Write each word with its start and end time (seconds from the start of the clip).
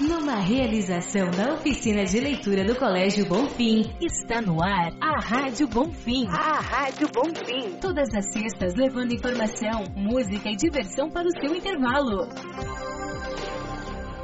Numa 0.00 0.36
realização 0.36 1.30
da 1.30 1.52
oficina 1.52 2.06
de 2.06 2.18
leitura 2.18 2.64
do 2.64 2.74
Colégio 2.74 3.26
Bonfim, 3.26 3.84
está 4.00 4.40
no 4.40 4.62
ar 4.62 4.94
a 4.98 5.20
Rádio 5.20 5.68
Bonfim. 5.68 6.26
A 6.28 6.58
Rádio 6.58 7.06
Bonfim. 7.12 7.78
Todas 7.82 8.08
as 8.14 8.32
sextas 8.32 8.74
levando 8.74 9.12
informação, 9.12 9.84
música 9.94 10.48
e 10.48 10.56
diversão 10.56 11.10
para 11.10 11.28
o 11.28 11.30
seu 11.38 11.54
intervalo. 11.54 12.26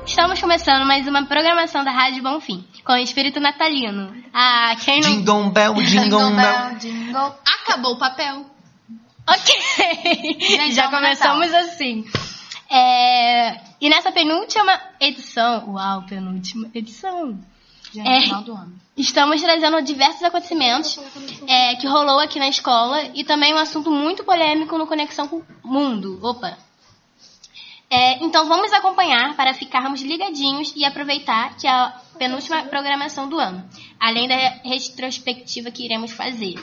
Estamos 0.07 0.41
começando 0.41 0.87
mais 0.87 1.07
uma 1.07 1.27
programação 1.27 1.85
da 1.85 1.91
Rádio 1.91 2.23
Bonfim, 2.23 2.65
com 2.83 2.95
o 2.95 2.97
espírito 2.97 3.39
natalino. 3.39 4.15
Ah, 4.33 4.75
quem 4.83 5.01
não... 5.03 5.11
Jingle 5.11 5.51
bell, 5.51 5.75
jingle 5.85 6.31
bell. 6.31 6.79
jingle. 6.79 7.35
Acabou 7.61 7.93
o 7.93 7.99
papel. 7.99 8.47
Ok, 9.29 10.39
Gente, 10.41 10.73
já 10.75 10.89
começamos 10.89 11.53
assim. 11.53 12.03
É, 12.69 13.61
E 13.81 13.89
nessa 13.89 14.11
penúltima 14.11 14.81
edição, 15.01 15.73
uau, 15.75 16.03
penúltima 16.07 16.69
edição, 16.75 17.39
É. 17.97 18.21
final 18.23 18.43
do 18.43 18.53
ano. 18.53 18.73
estamos 18.97 19.41
trazendo 19.41 19.81
diversos 19.83 20.23
acontecimentos 20.23 20.99
é, 21.47 21.77
que 21.77 21.87
rolou 21.87 22.19
aqui 22.19 22.39
na 22.39 22.49
escola 22.49 23.03
e 23.15 23.23
também 23.25 23.55
um 23.55 23.59
assunto 23.59 23.91
muito 23.91 24.25
polêmico 24.25 24.77
no 24.77 24.87
Conexão 24.87 25.29
com 25.29 25.37
o 25.37 25.45
Mundo. 25.63 26.19
Opa! 26.23 26.59
É, 27.89 28.25
então 28.25 28.49
vamos 28.49 28.73
acompanhar 28.73 29.37
para 29.37 29.55
ficarmos 29.55 30.01
ligadinhos 30.03 30.73
e 30.75 30.85
aproveitar 30.85 31.57
que 31.57 31.69
é 31.69 31.71
a 31.71 31.95
penúltima 32.19 32.65
programação 32.65 33.29
do 33.29 33.39
ano, 33.39 33.63
além 34.01 34.27
da 34.27 34.35
retrospectiva 34.65 35.71
que 35.71 35.85
iremos 35.85 36.11
fazer. 36.11 36.57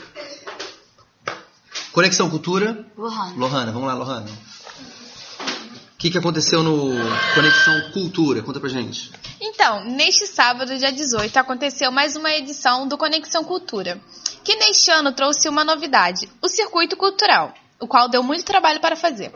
Conexão 1.92 2.28
Cultura. 2.28 2.84
Lohana. 2.96 3.34
Lohana, 3.36 3.72
vamos 3.72 3.88
lá, 3.88 3.94
Lohana. 3.94 4.30
Que, 6.04 6.10
que 6.10 6.18
aconteceu 6.18 6.62
no 6.62 6.90
Conexão 7.34 7.90
Cultura? 7.92 8.42
Conta 8.42 8.60
pra 8.60 8.68
gente. 8.68 9.10
Então, 9.40 9.86
neste 9.86 10.26
sábado, 10.26 10.76
dia 10.76 10.92
18, 10.92 11.34
aconteceu 11.38 11.90
mais 11.90 12.14
uma 12.14 12.30
edição 12.30 12.86
do 12.86 12.98
Conexão 12.98 13.42
Cultura, 13.42 13.98
que 14.44 14.54
neste 14.56 14.90
ano 14.90 15.12
trouxe 15.12 15.48
uma 15.48 15.64
novidade, 15.64 16.28
o 16.42 16.46
Circuito 16.46 16.94
Cultural, 16.94 17.54
o 17.80 17.88
qual 17.88 18.06
deu 18.06 18.22
muito 18.22 18.44
trabalho 18.44 18.80
para 18.80 18.96
fazer. 18.96 19.32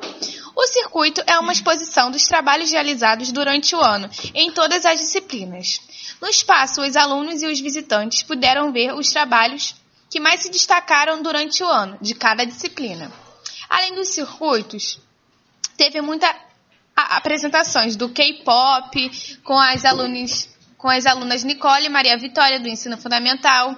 O 0.55 0.67
circuito 0.67 1.23
é 1.27 1.39
uma 1.39 1.53
exposição 1.53 2.11
dos 2.11 2.25
trabalhos 2.25 2.71
realizados 2.71 3.33
durante 3.33 3.75
o 3.75 3.81
ano, 3.81 4.11
em 4.35 4.53
todas 4.53 4.85
as 4.85 5.01
disciplinas. 5.01 5.81
No 6.21 6.29
espaço, 6.29 6.83
os 6.83 6.97
alunos 6.97 7.41
e 7.41 7.47
os 7.47 7.61
visitantes 7.61 8.23
puderam 8.23 8.71
ver 8.73 8.93
os 8.93 9.09
trabalhos 9.09 9.75
que 10.11 10.21
mais 10.21 10.43
se 10.43 10.51
destacaram 10.51 11.23
durante 11.23 11.65
o 11.65 11.67
ano, 11.67 11.97
de 11.99 12.15
cada 12.15 12.45
disciplina. 12.45 13.11
Além 13.71 13.95
dos 13.95 14.09
circuitos, 14.09 15.01
teve 15.75 16.03
muitas 16.03 16.35
apresentações 17.17 17.97
do 17.97 18.09
K-pop 18.09 19.41
com 19.45 19.59
as 19.59 19.85
alunas 19.85 20.49
com 20.77 20.89
as 20.89 21.07
alunas 21.07 21.43
Nicole 21.43 21.87
e 21.87 21.89
Maria 21.89 22.17
Vitória 22.17 22.61
do 22.61 22.69
ensino 22.69 22.97
fundamental 22.97 23.77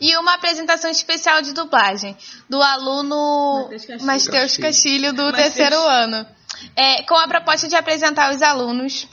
e 0.00 0.16
uma 0.16 0.32
apresentação 0.32 0.90
especial 0.90 1.42
de 1.42 1.52
dublagem 1.52 2.16
do 2.48 2.62
aluno 2.62 3.68
Matheus 4.00 4.56
Castilho 4.56 5.12
do 5.12 5.30
terceiro 5.30 5.76
ano, 5.76 6.26
É, 6.74 7.02
com 7.02 7.14
a 7.14 7.28
proposta 7.28 7.68
de 7.68 7.76
apresentar 7.76 8.30
aos 8.30 8.40
alunos 8.40 9.06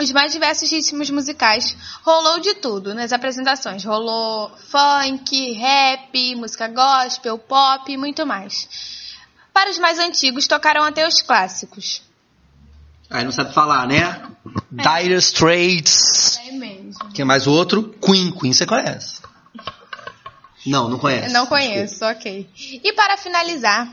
os 0.00 0.10
mais 0.10 0.32
diversos 0.32 0.70
ritmos 0.70 1.10
musicais. 1.10 1.76
Rolou 2.02 2.40
de 2.40 2.54
tudo 2.54 2.94
nas 2.94 3.12
apresentações. 3.12 3.84
Rolou 3.84 4.50
funk, 4.56 5.52
rap, 5.52 6.34
música 6.34 6.66
gospel, 6.68 7.38
pop 7.38 7.92
e 7.92 7.96
muito 7.96 8.26
mais. 8.26 8.68
Para 9.52 9.70
os 9.70 9.78
mais 9.78 9.98
antigos, 9.98 10.48
tocaram 10.48 10.82
até 10.82 11.06
os 11.06 11.22
clássicos. 11.22 12.02
Aí 13.14 13.24
não 13.24 13.30
sabe 13.30 13.54
falar, 13.54 13.86
né? 13.86 14.20
Dire 14.72 15.14
Straits. 15.14 16.36
É 16.48 16.50
mesmo. 16.50 17.12
Quem 17.14 17.24
mais 17.24 17.46
o 17.46 17.52
outro? 17.52 17.94
Queen. 18.04 18.32
Queen 18.32 18.52
você 18.52 18.66
conhece? 18.66 19.22
Não, 20.66 20.88
não 20.88 20.98
conhece. 20.98 21.32
Não 21.32 21.46
conheço, 21.46 22.04
ok. 22.04 22.50
E 22.56 22.92
para 22.92 23.16
finalizar, 23.16 23.88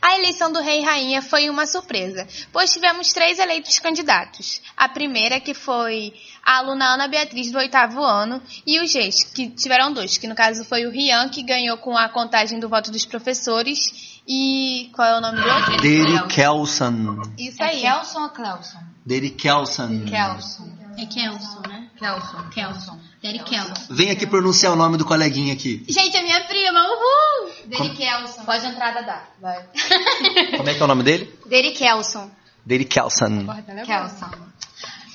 a 0.00 0.16
eleição 0.16 0.52
do 0.52 0.60
rei 0.60 0.82
e 0.82 0.84
rainha 0.84 1.20
foi 1.20 1.50
uma 1.50 1.66
surpresa, 1.66 2.28
pois 2.52 2.72
tivemos 2.72 3.08
três 3.12 3.40
eleitos 3.40 3.80
candidatos. 3.80 4.60
A 4.76 4.88
primeira, 4.88 5.40
que 5.40 5.52
foi 5.52 6.14
a 6.44 6.58
aluna 6.58 6.94
Ana 6.94 7.08
Beatriz, 7.08 7.50
do 7.50 7.58
oitavo 7.58 8.04
ano, 8.04 8.40
e 8.64 8.78
os 8.78 8.94
reis, 8.94 9.24
que 9.24 9.48
tiveram 9.48 9.92
dois, 9.92 10.16
que 10.16 10.28
no 10.28 10.34
caso 10.36 10.64
foi 10.64 10.86
o 10.86 10.90
Rian, 10.90 11.28
que 11.28 11.42
ganhou 11.42 11.76
com 11.78 11.96
a 11.96 12.08
contagem 12.08 12.60
do 12.60 12.68
voto 12.68 12.92
dos 12.92 13.04
professores, 13.04 14.13
e 14.26 14.90
qual 14.94 15.08
é 15.08 15.18
o 15.18 15.20
nome 15.20 15.40
do 15.40 15.48
outro? 15.48 15.76
Deri 15.80 16.26
Kelson. 16.28 17.22
Isso 17.38 17.62
É 17.62 17.66
aí. 17.66 17.80
Kelson 17.80 18.22
ou 18.22 18.28
Clelson? 18.30 18.78
Deri 19.04 19.30
Kelson. 19.30 20.04
Kelson. 20.06 20.74
É 20.96 21.06
Kelson, 21.06 21.62
né? 21.68 21.90
Kelson. 21.98 22.48
Kelson. 22.50 23.00
Derek 23.20 23.44
Kelson. 23.44 23.94
Vem 23.94 24.10
aqui 24.10 24.26
pronunciar 24.26 24.72
o 24.72 24.76
nome 24.76 24.96
do 24.96 25.04
coleguinha 25.04 25.54
aqui. 25.54 25.84
Gente, 25.88 26.16
é 26.16 26.22
minha 26.22 26.44
prima, 26.44 26.80
uhul! 26.80 27.52
Deri 27.66 27.96
Kelson. 27.96 28.44
Pode 28.44 28.66
entrar, 28.66 28.92
Dadá. 28.92 29.24
Vai. 29.40 29.66
Como 30.56 30.68
é 30.68 30.74
que 30.74 30.80
é 30.80 30.84
o 30.84 30.86
nome 30.86 31.02
dele? 31.02 31.36
Deri 31.46 31.72
Kelson. 31.72 32.30
Deri 32.64 32.84
Kelson. 32.84 33.46
Kelson. 33.84 34.30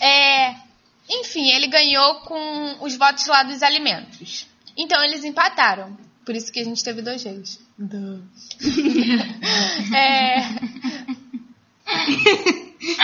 É, 0.02 0.56
enfim, 1.10 1.52
ele 1.52 1.68
ganhou 1.68 2.16
com 2.22 2.78
os 2.82 2.98
votos 2.98 3.26
lá 3.28 3.44
dos 3.44 3.62
alimentos. 3.64 4.48
Então 4.76 5.02
eles 5.04 5.24
empataram. 5.24 5.96
Por 6.26 6.36
isso 6.36 6.52
que 6.52 6.60
a 6.60 6.64
gente 6.64 6.84
teve 6.84 7.02
dois 7.02 7.24
reis. 7.80 8.20
é, 9.94 10.40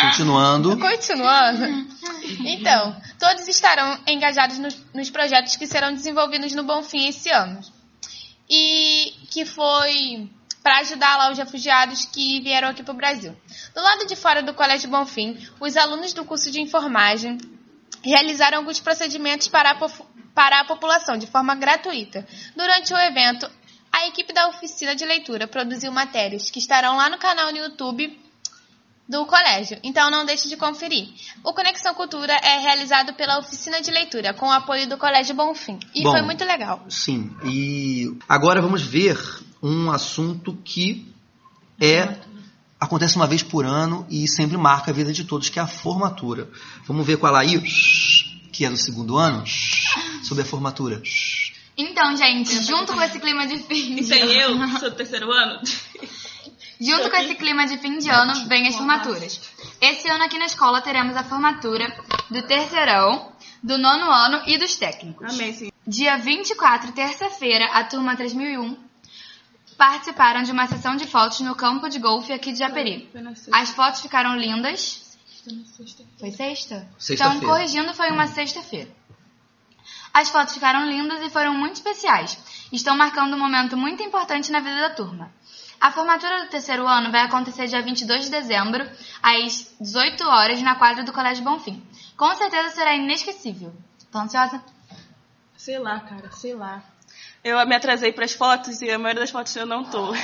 Continuando. 0.01 0.77
continuando. 0.77 1.95
Então, 2.45 2.95
todos 3.19 3.47
estarão 3.47 3.99
engajados 4.07 4.57
nos, 4.59 4.77
nos 4.93 5.09
projetos 5.09 5.55
que 5.55 5.67
serão 5.67 5.93
desenvolvidos 5.93 6.53
no 6.53 6.63
Bonfim 6.63 7.07
esse 7.07 7.29
ano. 7.29 7.59
E 8.49 9.13
que 9.31 9.45
foi 9.45 10.29
para 10.61 10.79
ajudar 10.79 11.17
lá 11.17 11.31
os 11.31 11.37
refugiados 11.37 12.05
que 12.05 12.41
vieram 12.41 12.69
aqui 12.69 12.83
para 12.83 12.93
o 12.93 12.97
Brasil. 12.97 13.35
Do 13.73 13.81
lado 13.81 14.07
de 14.07 14.15
fora 14.15 14.41
do 14.41 14.53
Colégio 14.53 14.89
Bonfim, 14.89 15.37
os 15.59 15.75
alunos 15.77 16.13
do 16.13 16.25
curso 16.25 16.51
de 16.51 16.61
enfermagem 16.61 17.37
realizaram 18.03 18.59
alguns 18.59 18.79
procedimentos 18.79 19.47
para 19.47 19.71
a, 19.71 19.89
para 20.33 20.59
a 20.61 20.65
população 20.65 21.17
de 21.17 21.27
forma 21.27 21.55
gratuita. 21.55 22.25
Durante 22.55 22.93
o 22.93 22.97
evento, 22.97 23.49
a 23.95 24.07
equipe 24.07 24.33
da 24.33 24.49
oficina 24.49 24.93
de 24.93 25.05
leitura 25.05 25.47
produziu 25.47 25.89
matérias 25.89 26.49
que 26.49 26.59
estarão 26.59 26.97
lá 26.97 27.09
no 27.09 27.17
canal 27.17 27.49
no 27.49 27.57
YouTube 27.57 28.19
do 29.07 29.25
colégio, 29.25 29.77
então 29.83 30.11
não 30.11 30.25
deixe 30.25 30.49
de 30.49 30.57
conferir. 30.57 31.07
O 31.41 31.53
Conexão 31.53 31.93
Cultura 31.93 32.33
é 32.33 32.59
realizado 32.59 33.13
pela 33.13 33.39
oficina 33.39 33.81
de 33.81 33.91
leitura, 33.91 34.33
com 34.33 34.47
o 34.47 34.51
apoio 34.51 34.89
do 34.89 34.97
Colégio 34.97 35.33
Bonfim. 35.33 35.79
E 35.93 36.03
Bom. 36.03 36.11
foi 36.11 36.21
muito 36.23 36.43
legal. 36.43 36.83
Sim. 36.89 37.31
E 37.45 38.17
agora 38.27 38.61
vamos 38.61 38.81
ver 38.81 39.17
um 39.63 39.89
assunto 39.89 40.57
que 40.65 41.07
é 41.79 42.17
acontece 42.77 43.15
uma 43.15 43.27
vez 43.27 43.41
por 43.41 43.65
ano 43.65 44.05
e 44.09 44.27
sempre 44.27 44.57
marca 44.57 44.91
a 44.91 44.93
vida 44.93 45.13
de 45.13 45.23
todos, 45.23 45.47
que 45.47 45.57
é 45.57 45.61
a 45.61 45.67
formatura. 45.67 46.49
Vamos 46.85 47.05
ver 47.05 47.17
com 47.17 47.27
a 47.27 47.31
Laís, 47.31 48.25
que 48.51 48.65
é 48.65 48.69
do 48.69 48.77
segundo 48.77 49.17
ano, 49.17 49.43
sobre 50.23 50.43
a 50.43 50.45
formatura. 50.45 51.01
Então, 51.77 52.15
gente, 52.15 52.63
junto 52.63 52.93
com 52.93 53.01
esse 53.01 53.19
clima 53.19 53.45
de 53.47 53.59
fim 53.59 53.95
de 53.95 54.07
Tem 54.07 54.39
ano, 54.41 54.63
eu, 54.63 54.69
que 54.73 54.79
sou 54.79 54.89
do 54.89 54.95
terceiro 54.95 55.31
ano. 55.31 55.61
junto 56.79 57.09
com 57.09 57.15
esse 57.17 57.35
clima 57.35 57.65
de 57.67 57.77
fim 57.77 57.97
de 57.97 58.09
ano, 58.09 58.47
vem 58.47 58.67
as 58.67 58.75
formaturas. 58.75 59.41
Esse 59.81 60.09
ano 60.09 60.23
aqui 60.23 60.37
na 60.37 60.45
escola 60.45 60.81
teremos 60.81 61.15
a 61.17 61.23
formatura 61.23 61.85
do 62.29 62.41
terceirão, 62.43 63.31
do 63.61 63.77
nono 63.77 64.09
ano 64.09 64.43
e 64.47 64.57
dos 64.57 64.75
técnicos. 64.75 65.33
Amém, 65.33 65.53
sim. 65.53 65.71
Dia 65.85 66.17
24, 66.17 66.91
terça-feira, 66.93 67.65
a 67.65 67.83
turma 67.83 68.15
3001 68.15 68.85
participaram 69.77 70.41
de 70.43 70.51
uma 70.51 70.67
sessão 70.67 70.95
de 70.95 71.05
fotos 71.05 71.41
no 71.41 71.55
campo 71.55 71.89
de 71.89 71.99
golfe 71.99 72.31
aqui 72.31 72.51
de 72.51 72.59
Japeri. 72.59 73.09
As 73.51 73.71
fotos 73.71 74.01
ficaram 74.01 74.37
lindas. 74.37 75.03
Foi 76.19 76.31
sexta? 76.31 76.87
Sexta-feira. 76.97 77.37
Então, 77.37 77.49
corrigindo, 77.49 77.93
foi 77.93 78.09
uma 78.09 78.27
sexta-feira. 78.27 78.89
As 80.15 80.29
fotos 80.29 80.53
ficaram 80.53 80.85
lindas 80.85 81.21
e 81.21 81.29
foram 81.29 81.53
muito 81.53 81.73
especiais. 81.75 82.37
Estão 82.71 82.95
marcando 82.95 83.33
um 83.35 83.37
momento 83.37 83.75
muito 83.75 84.01
importante 84.01 84.49
na 84.49 84.61
vida 84.61 84.79
da 84.79 84.91
turma. 84.91 85.29
A 85.81 85.91
formatura 85.91 86.45
do 86.45 86.49
terceiro 86.49 86.87
ano 86.87 87.11
vai 87.11 87.19
acontecer 87.25 87.67
dia 87.67 87.81
22 87.81 88.23
de 88.23 88.31
dezembro, 88.31 88.89
às 89.21 89.75
18 89.81 90.23
horas, 90.25 90.61
na 90.61 90.75
quadra 90.75 91.03
do 91.03 91.11
Colégio 91.11 91.43
Bonfim. 91.43 91.83
Com 92.15 92.33
certeza 92.33 92.69
será 92.69 92.95
inesquecível. 92.95 93.73
Tô 94.09 94.19
ansiosa? 94.19 94.63
Sei 95.57 95.77
lá, 95.77 95.99
cara, 95.99 96.31
sei 96.31 96.55
lá. 96.55 96.81
Eu 97.43 97.63
me 97.67 97.75
atrasei 97.75 98.13
pras 98.13 98.31
fotos 98.31 98.81
e 98.81 98.89
a 98.89 98.97
maioria 98.97 99.19
das 99.19 99.31
fotos 99.31 99.53
eu 99.57 99.65
não 99.65 99.83
tô. 99.83 100.13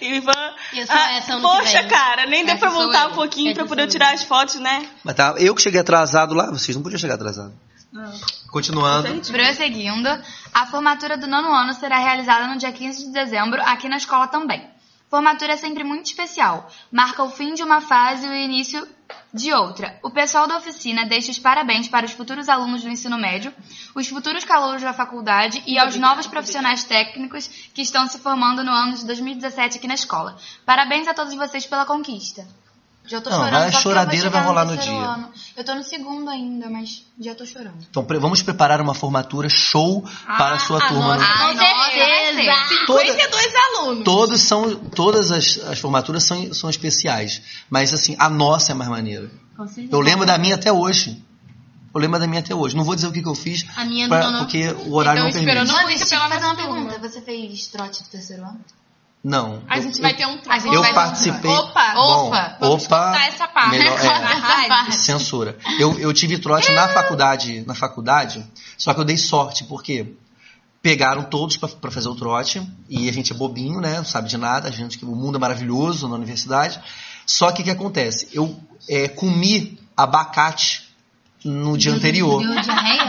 E 0.00 0.12
o 0.12 0.14
Ivan. 0.14 0.54
Eu 0.74 0.86
sou 0.86 0.94
Ah, 0.96 1.40
Poxa, 1.42 1.80
vem. 1.80 1.88
cara, 1.88 2.26
nem 2.26 2.44
deu 2.44 2.54
Essa 2.54 2.60
pra 2.60 2.70
sou 2.70 2.82
voltar 2.84 3.08
um 3.08 3.14
pouquinho 3.14 3.50
Essa 3.50 3.56
pra 3.56 3.66
poder 3.66 3.88
tirar 3.88 4.14
as 4.14 4.22
fotos, 4.22 4.60
né? 4.60 4.88
Mas 5.02 5.16
tá, 5.16 5.34
eu 5.38 5.52
que 5.56 5.60
cheguei 5.60 5.80
atrasado 5.80 6.34
lá, 6.34 6.46
vocês 6.52 6.76
não 6.76 6.84
podiam 6.84 7.00
chegar 7.00 7.14
atrasado. 7.14 7.52
Continuando. 8.50 9.08
Prosseguindo, 9.30 10.08
a 10.52 10.66
formatura 10.66 11.16
do 11.16 11.26
nono 11.26 11.52
ano 11.52 11.72
será 11.74 11.98
realizada 11.98 12.46
no 12.46 12.58
dia 12.58 12.72
15 12.72 13.06
de 13.06 13.12
dezembro 13.12 13.60
aqui 13.62 13.88
na 13.88 13.96
escola 13.96 14.26
também. 14.26 14.66
Formatura 15.08 15.52
é 15.52 15.56
sempre 15.56 15.84
muito 15.84 16.06
especial, 16.06 16.68
marca 16.90 17.22
o 17.22 17.30
fim 17.30 17.54
de 17.54 17.62
uma 17.62 17.80
fase 17.80 18.26
e 18.26 18.28
o 18.28 18.34
início 18.34 18.86
De 19.32 19.52
outra, 19.52 19.98
o 20.02 20.10
pessoal 20.10 20.46
da 20.46 20.56
oficina 20.56 21.04
deixa 21.04 21.30
os 21.30 21.38
parabéns 21.38 21.88
para 21.88 22.06
os 22.06 22.12
futuros 22.12 22.48
alunos 22.48 22.82
do 22.82 22.88
ensino 22.88 23.18
médio, 23.18 23.52
os 23.94 24.08
futuros 24.08 24.44
calouros 24.44 24.82
da 24.82 24.94
faculdade 24.94 25.62
e 25.66 25.78
aos 25.78 25.96
novos 25.96 26.26
profissionais 26.26 26.84
técnicos 26.84 27.46
que 27.74 27.82
estão 27.82 28.08
se 28.08 28.18
formando 28.18 28.64
no 28.64 28.72
ano 28.72 28.94
de 28.94 29.04
2017 29.04 29.78
aqui 29.78 29.86
na 29.86 29.94
escola. 29.94 30.36
Parabéns 30.64 31.06
a 31.06 31.14
todos 31.14 31.34
vocês 31.34 31.66
pela 31.66 31.84
conquista. 31.84 32.46
Já 33.06 33.20
tô 33.20 33.30
Não, 33.30 33.36
chorando, 33.38 33.52
vai, 33.52 33.68
a 33.68 33.72
choradeira 33.72 34.30
vai 34.30 34.42
rolar 34.42 34.64
no 34.64 34.72
no 34.72 34.78
dia. 34.78 34.92
ano. 34.92 35.28
Eu 35.56 35.64
tô 35.64 35.74
no 35.74 35.82
segundo 35.84 36.28
ainda, 36.28 36.68
mas 36.68 37.04
já 37.20 37.34
tô 37.34 37.46
chorando. 37.46 37.76
Então 37.88 38.04
pre- 38.04 38.18
vamos 38.18 38.42
preparar 38.42 38.80
uma 38.80 38.94
formatura 38.94 39.48
show 39.48 40.02
para 40.26 40.56
a 40.56 40.58
sua 40.58 40.80
turma. 40.88 41.16
nossa, 41.16 41.52
no- 41.52 41.54
Com 41.54 41.58
certeza! 41.60 42.86
Toda- 42.86 43.04
52 43.04 43.52
alunos. 43.54 44.04
todos 44.04 44.40
são, 44.42 44.74
todas 44.76 45.30
as, 45.30 45.58
as 45.66 45.78
formaturas 45.78 46.24
são, 46.24 46.52
são 46.52 46.68
especiais, 46.68 47.42
mas 47.70 47.94
assim 47.94 48.16
a 48.18 48.28
nossa 48.28 48.72
é 48.72 48.74
mais 48.74 48.90
maneira. 48.90 49.30
Com 49.56 49.66
certeza. 49.66 49.88
Eu 49.94 50.00
lembro 50.00 50.26
da 50.26 50.36
minha 50.36 50.56
até 50.56 50.72
hoje. 50.72 51.22
Eu 51.94 52.00
lembro 52.00 52.18
da 52.18 52.26
minha 52.26 52.40
até 52.40 52.54
hoje. 52.54 52.76
Não 52.76 52.84
vou 52.84 52.94
dizer 52.94 53.06
o 53.06 53.12
que, 53.12 53.22
que 53.22 53.28
eu 53.28 53.34
fiz, 53.34 53.64
A 53.74 53.84
minha 53.84 54.06
pra- 54.08 54.24
não, 54.24 54.32
não. 54.32 54.38
porque 54.40 54.68
o 54.68 54.92
horário 54.94 55.20
Então, 55.20 55.24
não 55.28 55.32
permite. 55.32 55.38
esperando- 55.38 55.68
Não, 55.68 55.86
deixa 55.86 56.14
eu 56.14 56.20
fazer 56.28 56.44
uma 56.44 56.54
pergunta. 56.54 56.98
Você 56.98 57.20
fez 57.22 57.66
trote 57.68 58.02
do 58.02 58.08
terceiro 58.10 58.42
ano? 58.42 58.60
Não. 59.22 59.62
A 59.68 59.78
eu- 59.78 59.82
gente 59.82 59.96
eu- 59.96 60.02
vai 60.02 60.14
ter 60.14 60.26
um 60.26 60.38
A 60.48 60.58
gente 60.58 60.74
Eu 60.74 60.80
vai 60.82 60.92
participei. 60.94 61.50
Opa, 61.50 61.94
Bom, 61.94 62.26
opa, 62.28 62.56
vamos 62.60 62.84
opa, 62.84 63.16
essa 63.26 63.48
parte. 63.48 63.70
melhor- 63.70 63.98
é. 63.98 64.06
Essa 64.06 64.68
parte. 64.68 64.96
Censura. 65.04 65.58
Eu, 65.78 65.98
eu 65.98 66.12
tive 66.12 66.38
trote 66.38 66.70
na 66.72 66.88
faculdade, 66.88 67.64
na 67.66 67.74
faculdade, 67.74 68.44
só 68.78 68.94
que 68.94 69.00
eu 69.00 69.04
dei 69.04 69.16
sorte, 69.18 69.64
porque 69.64 70.14
pegaram 70.80 71.24
todos 71.24 71.56
pra 71.56 71.68
pra 71.68 71.90
fazer 71.90 72.08
o 72.08 72.14
trote, 72.14 72.62
e 72.88 73.08
a 73.08 73.12
gente 73.12 73.32
é 73.32 73.34
bobinho, 73.34 73.80
né? 73.80 73.96
Não 73.96 74.04
sabe 74.04 74.28
de 74.28 74.36
nada, 74.36 74.68
a 74.68 74.70
gente, 74.70 75.04
o 75.04 75.08
mundo 75.16 75.36
é 75.36 75.40
maravilhoso 75.40 76.06
na 76.08 76.14
universidade. 76.14 76.80
Só 77.26 77.50
que 77.50 77.62
o 77.62 77.64
que 77.64 77.70
acontece? 77.72 78.28
Eu 78.32 78.56
é, 78.88 79.08
comi 79.08 79.76
abacate 79.96 80.86
no 81.44 81.76
dia 81.76 81.92
anterior. 81.92 82.40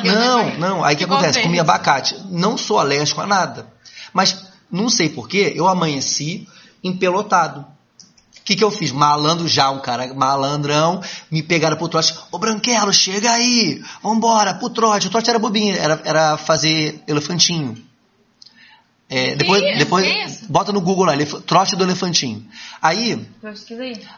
Não, 0.04 0.57
não. 0.57 0.83
Aí 0.83 0.95
o 0.95 0.98
que 0.98 1.04
acontece? 1.04 1.42
Comi 1.42 1.59
abacate. 1.59 2.15
Não 2.31 2.57
sou 2.57 2.80
alérgico 2.80 3.21
a 3.21 3.27
nada. 3.27 3.68
Mas 4.13 4.46
não 4.71 4.89
sei 4.89 5.09
porquê, 5.09 5.53
eu 5.55 5.67
amanheci 5.67 6.47
empelotado. 6.83 7.61
O 7.61 8.43
que, 8.47 8.55
que 8.55 8.63
eu 8.63 8.71
fiz? 8.71 8.91
Malandro 8.91 9.47
já, 9.47 9.69
um 9.69 9.79
cara 9.79 10.13
malandrão, 10.13 11.01
me 11.29 11.43
pegaram 11.43 11.75
pro 11.75 11.89
trote. 11.89 12.17
Ô 12.31 12.37
Branquelo, 12.37 12.93
chega 12.93 13.31
aí! 13.31 13.83
Vambora, 14.01 14.53
pro 14.53 14.69
trote. 14.69 15.07
O 15.07 15.09
trote 15.09 15.29
era 15.29 15.37
bobinho, 15.37 15.75
era, 15.75 16.01
era 16.05 16.37
fazer 16.37 17.03
elefantinho. 17.07 17.86
É, 19.09 19.36
depois, 19.36 19.63
isso? 19.63 19.77
depois 19.77 20.06
Que 20.06 20.24
isso? 20.25 20.45
bota 20.51 20.74
no 20.74 20.81
Google 20.81 21.06
lá, 21.06 21.13
trote 21.45 21.75
do 21.77 21.83
elefantinho. 21.83 22.45
Aí, 22.81 23.25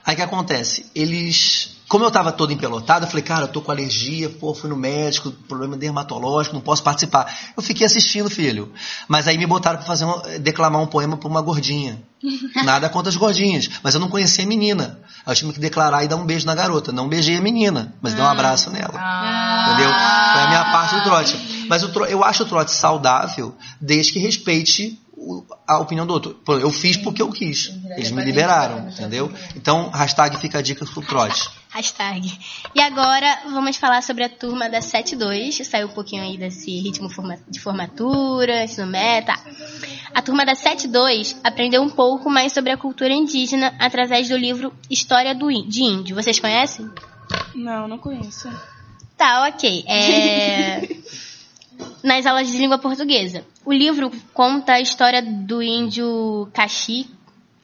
aí. 0.04 0.16
Que 0.16 0.22
acontece? 0.22 0.86
Eles. 0.96 1.78
Como 1.88 2.06
eu 2.06 2.12
tava 2.12 2.32
todo 2.32 2.54
empelotado, 2.54 3.06
eu 3.06 3.10
falei, 3.10 3.24
cara, 3.24 3.46
eu 3.46 3.48
tô 3.48 3.62
com 3.62 3.72
alergia, 3.72 4.30
pô, 4.30 4.54
fui 4.54 4.70
no 4.70 4.76
médico, 4.76 5.32
problema 5.32 5.76
dermatológico, 5.76 6.54
não 6.54 6.62
posso 6.62 6.84
participar. 6.84 7.36
Eu 7.58 7.64
fiquei 7.64 7.84
assistindo, 7.86 8.30
filho. 8.30 8.72
Mas 9.08 9.28
aí 9.28 9.40
me 9.40 9.46
botaram 9.48 9.78
pra 9.78 9.88
fazer 9.88 10.06
um, 10.06 10.22
declamar 10.40 10.82
um 10.82 10.86
poema 10.86 11.18
pra 11.18 11.28
uma 11.28 11.42
gordinha. 11.42 12.00
Nada 12.64 12.90
contra 12.90 13.10
as 13.10 13.16
gordinhas, 13.16 13.70
mas 13.82 13.96
eu 13.96 14.00
não 14.00 14.08
conhecia 14.08 14.44
a 14.44 14.48
menina. 14.48 15.00
Aí 15.26 15.32
eu 15.32 15.36
tive 15.36 15.54
que 15.54 15.60
declarar 15.60 16.04
e 16.04 16.08
dar 16.08 16.16
um 16.16 16.26
beijo 16.26 16.46
na 16.46 16.54
garota. 16.54 16.92
Não 16.92 17.08
beijei 17.10 17.38
a 17.38 17.42
menina, 17.42 17.94
mas 18.02 18.14
dei 18.14 18.24
um 18.24 18.28
abraço 18.28 18.70
nela. 18.70 18.94
Entendeu? 19.68 19.90
Foi 19.90 20.42
a 20.42 20.48
minha 20.48 20.66
parte 20.66 20.96
do 20.96 21.04
trote. 21.04 21.38
Mas 21.70 21.84
tro- 21.92 22.06
eu 22.06 22.24
acho 22.24 22.44
o 22.44 22.46
trote 22.48 22.72
saudável 22.72 23.56
desde 23.80 24.12
que 24.14 24.20
respeite 24.20 25.00
o- 25.16 25.44
a 25.68 25.78
opinião 25.80 26.08
do 26.08 26.14
outro. 26.14 26.40
Eu 26.48 26.72
fiz 26.72 26.98
porque 26.98 27.22
eu 27.22 27.30
quis. 27.32 27.72
Eles 27.92 28.10
me 28.12 28.24
liberaram, 28.24 28.90
entendeu? 28.90 29.32
Então, 29.56 29.90
hashtag 29.92 30.38
fica 30.38 30.60
a 30.60 30.62
dica 30.62 30.86
pro 30.86 31.02
trote. 31.02 31.50
Hashtag. 31.70 32.36
E 32.74 32.82
agora 32.82 33.42
vamos 33.52 33.78
falar 33.78 34.02
sobre 34.02 34.24
a 34.24 34.30
turma 34.30 34.68
da 34.70 34.82
72. 34.82 35.58
Saiu 35.68 35.88
um 35.88 35.92
pouquinho 35.92 36.24
aí 36.24 36.36
desse 36.38 36.72
ritmo 36.80 37.08
de 37.48 37.60
formatura, 37.60 38.64
ensino 38.64 38.88
meta. 38.88 39.34
A 40.16 40.22
turma 40.22 40.46
da 40.46 40.56
72 40.56 41.36
aprendeu 41.44 41.82
um 41.84 41.90
pouco 41.90 42.28
mais 42.30 42.54
sobre 42.54 42.72
a 42.72 42.78
cultura 42.78 43.14
indígena 43.14 43.76
através 43.78 44.28
do 44.30 44.36
livro 44.38 44.74
História 44.90 45.36
do 45.36 45.48
de 45.68 45.84
Índio. 45.84 46.16
Vocês 46.16 46.40
conhecem? 46.40 46.90
Não, 47.54 47.88
não 47.88 47.98
conheço. 48.00 48.50
Tá, 49.16 49.48
ok. 49.50 49.84
É... 49.86 50.98
Nas 52.04 52.26
aulas 52.26 52.48
de 52.50 52.58
língua 52.58 52.78
portuguesa. 52.78 53.46
O 53.66 53.74
livro 53.74 54.12
conta 54.34 54.74
a 54.74 54.82
história 54.82 55.22
do 55.22 55.62
índio 55.62 56.50
Caxi, 56.54 57.10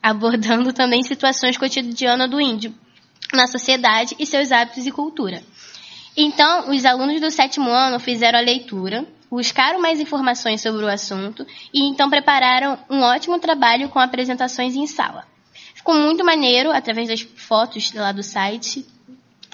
abordando 0.02 0.72
também 0.72 1.02
situações 1.02 1.56
cotidianas 1.56 2.30
do 2.30 2.40
índio 2.40 2.74
na 3.32 3.46
sociedade 3.46 4.14
e 4.18 4.26
seus 4.26 4.52
hábitos 4.52 4.86
e 4.86 4.92
cultura. 4.92 5.42
Então, 6.16 6.70
os 6.70 6.84
alunos 6.84 7.20
do 7.20 7.30
sétimo 7.30 7.70
ano 7.70 7.98
fizeram 7.98 8.38
a 8.38 8.42
leitura, 8.42 9.06
buscaram 9.30 9.80
mais 9.80 10.00
informações 10.00 10.60
sobre 10.60 10.84
o 10.84 10.88
assunto 10.88 11.46
e 11.72 11.88
então 11.88 12.08
prepararam 12.08 12.78
um 12.88 13.00
ótimo 13.00 13.38
trabalho 13.38 13.88
com 13.88 13.98
apresentações 13.98 14.74
em 14.74 14.86
sala. 14.86 15.26
Ficou 15.74 15.94
muito 15.94 16.24
maneiro, 16.24 16.70
através 16.70 17.08
das 17.08 17.20
fotos 17.20 17.92
lá 17.92 18.12
do 18.12 18.22
site, 18.22 18.86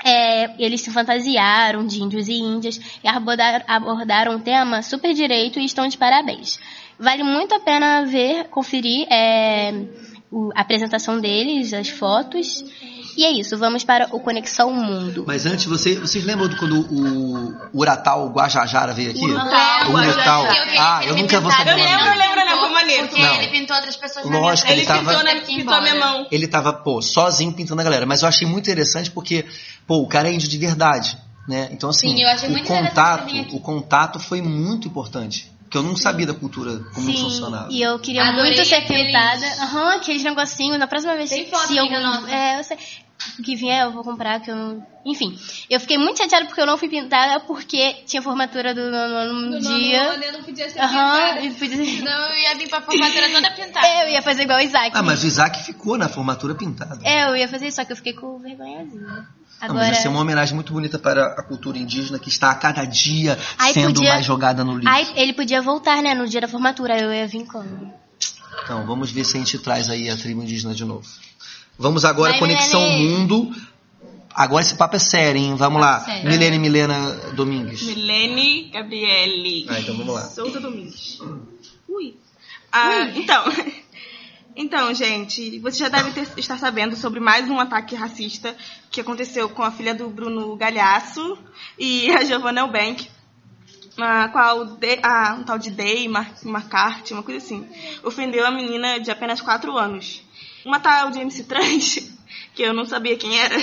é, 0.05 0.51
eles 0.59 0.81
se 0.81 0.91
fantasiaram 0.91 1.87
de 1.87 2.03
índios 2.03 2.29
e 2.29 2.35
índias 2.35 2.81
e 3.03 3.09
abordaram, 3.09 3.65
abordaram 3.69 4.33
um 4.37 4.41
tema 4.41 4.83
super 4.83 5.13
direito 5.15 5.59
e 5.59 5.65
estão 5.65 5.87
de 5.89 5.97
parabéns. 5.97 6.59
Vale 6.99 7.23
muito 7.23 7.55
a 7.55 7.61
pena 7.61 8.05
ver, 8.05 8.45
conferir 8.49 9.07
é, 9.11 9.73
o- 10.31 10.51
a 10.55 10.61
apresentação 10.61 11.21
deles, 11.21 11.73
as 11.73 11.89
fotos. 11.89 12.65
E 13.17 13.25
é 13.27 13.31
isso, 13.31 13.59
vamos 13.59 13.85
para 13.85 14.09
o 14.11 14.19
Conexão 14.21 14.73
Mundo. 14.73 15.25
Mas 15.27 15.45
antes, 15.45 15.67
você, 15.67 15.97
vocês 15.97 16.25
lembram 16.25 16.49
de 16.49 16.57
quando 16.57 16.81
o 16.91 17.55
Uratal 17.79 18.29
Guajajara 18.31 18.95
veio 18.95 19.11
aqui? 19.11 19.21
O. 19.27 19.91
Urutau. 19.93 20.47
Ah, 20.79 21.01
eu 21.05 21.17
nunca 21.17 21.39
vou 21.41 21.51
saber 21.53 21.73
Eu 21.73 21.77
lembro, 21.77 22.07
eu 22.07 22.15
lembro, 22.17 22.41
eu 22.41 22.47
lembro, 22.47 22.49
foi 22.49 22.52
maneiro. 22.73 23.09
Porque 23.09 23.23
Não. 23.23 23.35
ele 23.37 23.49
pintou 23.49 23.77
outras 23.77 23.97
pessoas 23.97 24.25
Lógico, 24.27 24.69
na 24.69 24.75
ele 24.75 24.83
minha 24.83 24.95
tava- 24.95 25.05
frente, 25.05 25.23
Pintou, 25.23 25.25
teve 25.29 25.41
na, 25.41 25.47
que 25.47 25.53
ir 25.53 25.57
pintou 25.59 25.75
a 25.75 25.81
minha 25.83 25.95
mão. 25.95 26.27
Ele 26.31 26.49
tava, 26.49 26.73
pô, 26.73 27.03
sozinho 27.03 27.53
pintando 27.53 27.81
a 27.81 27.85
galera. 27.85 28.07
Mas 28.07 28.23
eu 28.23 28.29
achei 28.29 28.47
muito 28.47 28.69
interessante 28.69 29.11
porque, 29.11 29.45
pô, 29.87 29.97
o 29.99 30.07
cara 30.09 30.29
é 30.29 30.33
índio 30.33 30.49
de 30.49 30.59
verdade, 30.59 31.17
né? 31.49 31.69
Então, 31.73 31.91
assim, 31.91 32.09
Sim, 32.17 32.23
eu 32.23 32.29
achei 32.29 32.49
o 32.49 32.53
muito 32.53 32.65
interessante 32.65 33.35
contato, 33.35 33.57
o 33.57 33.61
contato 33.61 34.19
foi 34.21 34.41
muito 34.43 34.89
importante. 34.89 35.51
Porque 35.65 35.79
eu 35.79 35.83
não 35.83 35.97
sabia 35.97 36.27
da 36.27 36.35
cultura, 36.35 36.81
como 36.95 37.07
Sim, 37.07 37.17
funcionava. 37.23 37.69
e 37.71 37.81
eu 37.81 37.99
queria 37.99 38.25
Adorei 38.25 38.53
muito 38.55 38.65
ser 38.69 38.75
aqueles- 38.75 39.07
pintada. 39.07 39.47
Aham, 39.63 39.95
aqueles 39.97 40.23
negocinhos. 40.23 40.79
Na 40.79 40.87
próxima 40.87 41.17
vez 41.17 41.31
Tem 41.31 41.47
foto, 41.49 41.67
se 41.69 41.77
eu, 41.79 41.87
é, 42.29 42.59
eu 42.59 42.65
sei, 42.65 42.77
que 43.45 43.57
vier, 43.57 43.83
eu 43.85 43.93
vou 43.93 44.03
comprar. 44.05 44.41
Que 44.41 44.51
eu 44.51 44.57
não... 44.57 44.87
Enfim, 45.05 45.37
eu 45.69 45.81
fiquei 45.81 45.99
muito 45.99 46.19
chateada 46.19 46.47
porque 46.47 46.61
eu 46.61 46.67
não 46.67 46.79
fui 46.79 46.89
pintada 46.89 47.41
porque 47.41 47.95
tinha 48.07 48.23
formatura 48.23 48.73
do 48.75 48.83
nono 48.91 49.15
ano 49.17 49.33
no 49.51 49.61
dia. 49.61 50.15
eu 50.25 50.33
não 50.33 50.43
podia 50.45 50.71
ser 50.71 50.79
Aham, 50.81 51.35
pintada. 51.35 51.55
podia... 51.59 51.97
Senão 51.97 52.29
eu 52.31 52.39
ia 52.39 52.55
vir 52.57 52.69
pra 52.69 52.81
formatura 52.81 53.31
toda 53.31 53.51
pintada. 53.51 53.87
É, 53.87 54.05
eu 54.07 54.13
ia 54.13 54.23
fazer 54.23 54.43
igual 54.43 54.59
o 54.59 54.63
Isaac. 54.63 54.91
Ah, 54.95 55.03
mas 55.03 55.23
o 55.25 55.27
Isaac 55.27 55.63
ficou 55.65 55.99
na 55.99 56.09
formatura 56.09 56.55
pintada. 56.55 57.01
É, 57.05 57.25
eu 57.29 57.37
ia 57.37 57.49
fazer 57.49 57.67
isso, 57.69 57.77
só 57.77 57.85
que 57.85 57.93
eu 57.93 57.97
fiquei 57.97 58.13
com 58.13 58.39
vergonhazinha. 58.39 59.01
Não, 59.01 59.69
Agora, 59.69 59.87
mas 59.89 59.99
isso 59.99 60.07
é 60.09 60.11
uma 60.11 60.21
homenagem 60.21 60.55
muito 60.55 60.73
bonita 60.73 60.99
para 60.99 61.25
a 61.39 61.43
cultura 61.45 61.79
indígena 61.79 62.19
que 62.19 62.29
está 62.29 62.51
a 62.51 62.55
cada 62.57 62.85
dia 62.85 63.39
Ai, 63.59 63.73
sendo 63.73 63.95
podia- 63.95 64.13
mais 64.15 64.25
jogada 64.27 64.65
no 64.65 64.75
lixo. 64.77 64.89
Ai, 64.89 65.07
ele 65.15 65.33
podia 65.33 65.63
voltar, 65.63 66.03
né, 66.03 66.15
no 66.15 66.27
dia 66.27 66.41
da 66.41 66.49
formatura, 66.49 66.99
eu 67.01 67.13
ia 67.13 67.27
vir 67.29 67.45
quando? 67.47 67.93
Então, 68.65 68.85
vamos 68.87 69.11
ver 69.11 69.25
se 69.25 69.37
a 69.37 69.41
gente 69.41 69.59
traz 69.59 69.89
aí 69.89 70.09
a 70.11 70.17
tribo 70.17 70.43
indígena 70.43 70.75
de 70.75 70.85
novo. 70.85 71.07
Vamos 71.79 72.05
agora, 72.05 72.31
Vai, 72.33 72.39
Conexão 72.41 72.81
Milene. 72.83 73.09
Mundo. 73.09 73.57
Agora 74.35 74.63
esse 74.63 74.75
papo 74.77 74.97
é 74.97 74.99
sério, 74.99 75.41
hein? 75.41 75.55
Vamos 75.57 75.81
lá. 75.81 76.01
Sério. 76.01 76.31
Milene 76.31 76.59
Milena 76.59 77.11
Domingues. 77.35 77.83
Milene 77.83 78.71
Gabriele. 78.71 79.67
Ah, 79.69 79.79
então 79.81 79.97
vamos 79.97 80.15
lá. 80.15 80.23
Souza 80.23 80.59
Domingues. 80.61 81.19
Ui. 81.89 82.17
Ah, 82.71 83.05
então. 83.15 83.45
Então, 84.55 84.93
gente, 84.93 85.59
você 85.61 85.79
já 85.79 85.89
deve 85.89 86.11
ter- 86.11 86.29
estar 86.39 86.59
sabendo 86.59 86.95
sobre 86.95 87.19
mais 87.19 87.49
um 87.49 87.59
ataque 87.59 87.95
racista 87.95 88.55
que 88.91 89.01
aconteceu 89.01 89.49
com 89.49 89.63
a 89.63 89.71
filha 89.71 89.95
do 89.95 90.11
Bruno 90.11 90.55
Galhaço 90.57 91.39
e 91.79 92.11
a 92.11 92.23
Giovanna 92.23 92.61
Elbank, 92.61 93.09
a 93.97 94.29
qual 94.29 94.67
de, 94.77 94.99
a, 95.03 95.37
um 95.41 95.43
tal 95.45 95.59
de 95.59 95.71
Day 95.71 96.07
Mar, 96.07 96.35
McCarthy, 96.45 97.15
uma 97.15 97.23
coisa 97.23 97.43
assim, 97.43 97.67
ofendeu 98.05 98.47
a 98.47 98.51
menina 98.51 99.01
de 99.01 99.11
apenas 99.11 99.41
4 99.41 99.75
anos. 99.75 100.21
Uma 100.65 100.79
tal 100.79 101.11
de 101.11 101.21
MC 101.21 101.45
Trans, 101.45 102.13
que 102.55 102.63
eu 102.63 102.73
não 102.73 102.85
sabia 102.85 103.17
quem 103.17 103.39
era, 103.39 103.57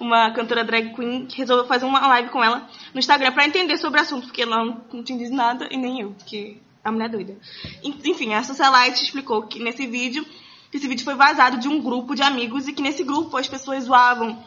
uma 0.00 0.30
cantora 0.32 0.64
drag 0.64 0.94
queen, 0.94 1.26
que 1.26 1.38
resolveu 1.38 1.66
fazer 1.66 1.84
uma 1.84 2.06
live 2.06 2.30
com 2.30 2.42
ela 2.42 2.68
no 2.92 2.98
Instagram 2.98 3.32
pra 3.32 3.46
entender 3.46 3.76
sobre 3.78 4.00
o 4.00 4.02
assunto, 4.02 4.26
porque 4.26 4.42
ela 4.42 4.64
não, 4.64 4.84
não 4.92 5.02
tinha 5.02 5.18
dito 5.18 5.34
nada 5.34 5.68
e 5.70 5.76
nem 5.76 6.00
eu, 6.00 6.10
porque 6.12 6.58
a 6.84 6.90
mulher 6.90 7.06
é 7.06 7.08
doida. 7.08 7.38
Enfim, 7.82 8.34
a 8.34 8.42
Socialite 8.42 9.04
explicou 9.04 9.42
que 9.42 9.62
nesse 9.62 9.86
vídeo, 9.86 10.24
que 10.70 10.76
esse 10.76 10.88
vídeo 10.88 11.04
foi 11.04 11.14
vazado 11.14 11.58
de 11.58 11.68
um 11.68 11.80
grupo 11.80 12.14
de 12.14 12.22
amigos 12.22 12.66
e 12.66 12.72
que 12.72 12.82
nesse 12.82 13.04
grupo 13.04 13.36
as 13.36 13.48
pessoas 13.48 13.84
zoavam 13.84 14.42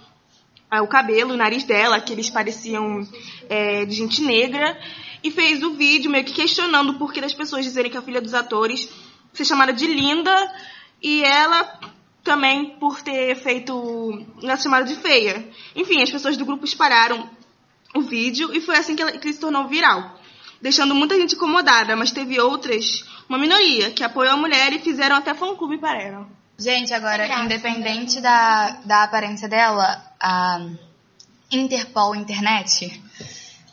ah, 0.70 0.82
o 0.82 0.88
cabelo, 0.88 1.34
o 1.34 1.38
nariz 1.38 1.64
dela, 1.64 2.00
que 2.02 2.12
eles 2.12 2.30
pareciam 2.30 3.08
é, 3.48 3.86
de 3.86 3.96
gente 3.96 4.22
negra, 4.22 4.78
e 5.24 5.32
fez 5.32 5.64
o 5.64 5.74
vídeo 5.74 6.12
meio 6.12 6.26
que 6.26 6.34
questionando 6.34 6.90
o 6.90 6.98
porquê 7.00 7.22
das 7.22 7.34
pessoas 7.34 7.64
dizerem 7.64 7.90
que 7.90 7.98
a 7.98 8.02
filha 8.02 8.22
dos 8.22 8.34
atores 8.34 8.90
ser 9.34 9.46
chamada 9.46 9.74
de 9.74 9.88
linda 9.88 10.54
e 11.06 11.24
ela 11.24 11.80
também 12.24 12.80
por 12.80 13.00
ter 13.04 13.36
feito 13.36 14.26
na 14.42 14.58
chamada 14.58 14.86
de 14.86 14.96
feia. 14.96 15.48
Enfim, 15.76 16.02
as 16.02 16.10
pessoas 16.10 16.36
do 16.36 16.44
grupo 16.44 16.66
espalharam 16.66 17.30
o 17.94 18.02
vídeo 18.02 18.52
e 18.52 18.60
foi 18.60 18.76
assim 18.76 18.96
que, 18.96 19.04
ela, 19.04 19.12
que 19.12 19.28
ele 19.28 19.34
se 19.36 19.40
tornou 19.40 19.68
viral, 19.68 20.20
deixando 20.60 20.96
muita 20.96 21.16
gente 21.16 21.36
incomodada, 21.36 21.96
mas 21.96 22.12
teve 22.12 22.42
outras, 22.42 23.06
uma 23.30 23.38
minoria, 23.38 23.92
que 23.92 24.04
apoiou 24.04 24.34
a 24.34 24.38
mulher 24.38 24.74
e 24.74 24.80
fizeram 24.80 25.16
até 25.16 25.36
fã-clube 25.36 25.78
para 25.78 26.02
ela. 26.02 26.28
Gente, 26.58 26.92
agora, 26.92 27.28
independente 27.44 28.20
da, 28.20 28.72
da 28.84 29.04
aparência 29.04 29.48
dela, 29.48 30.04
a 30.20 30.60
Interpol 31.52 32.16
Internet 32.16 33.00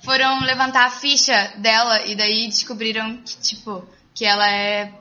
foram 0.05 0.41
levantar 0.41 0.85
a 0.85 0.91
ficha 0.91 1.55
dela 1.57 2.05
e 2.05 2.15
daí 2.15 2.47
descobriram 2.49 3.17
que, 3.25 3.39
tipo, 3.39 3.89
que 4.15 4.27
ela 4.27 4.47
é 4.47 4.93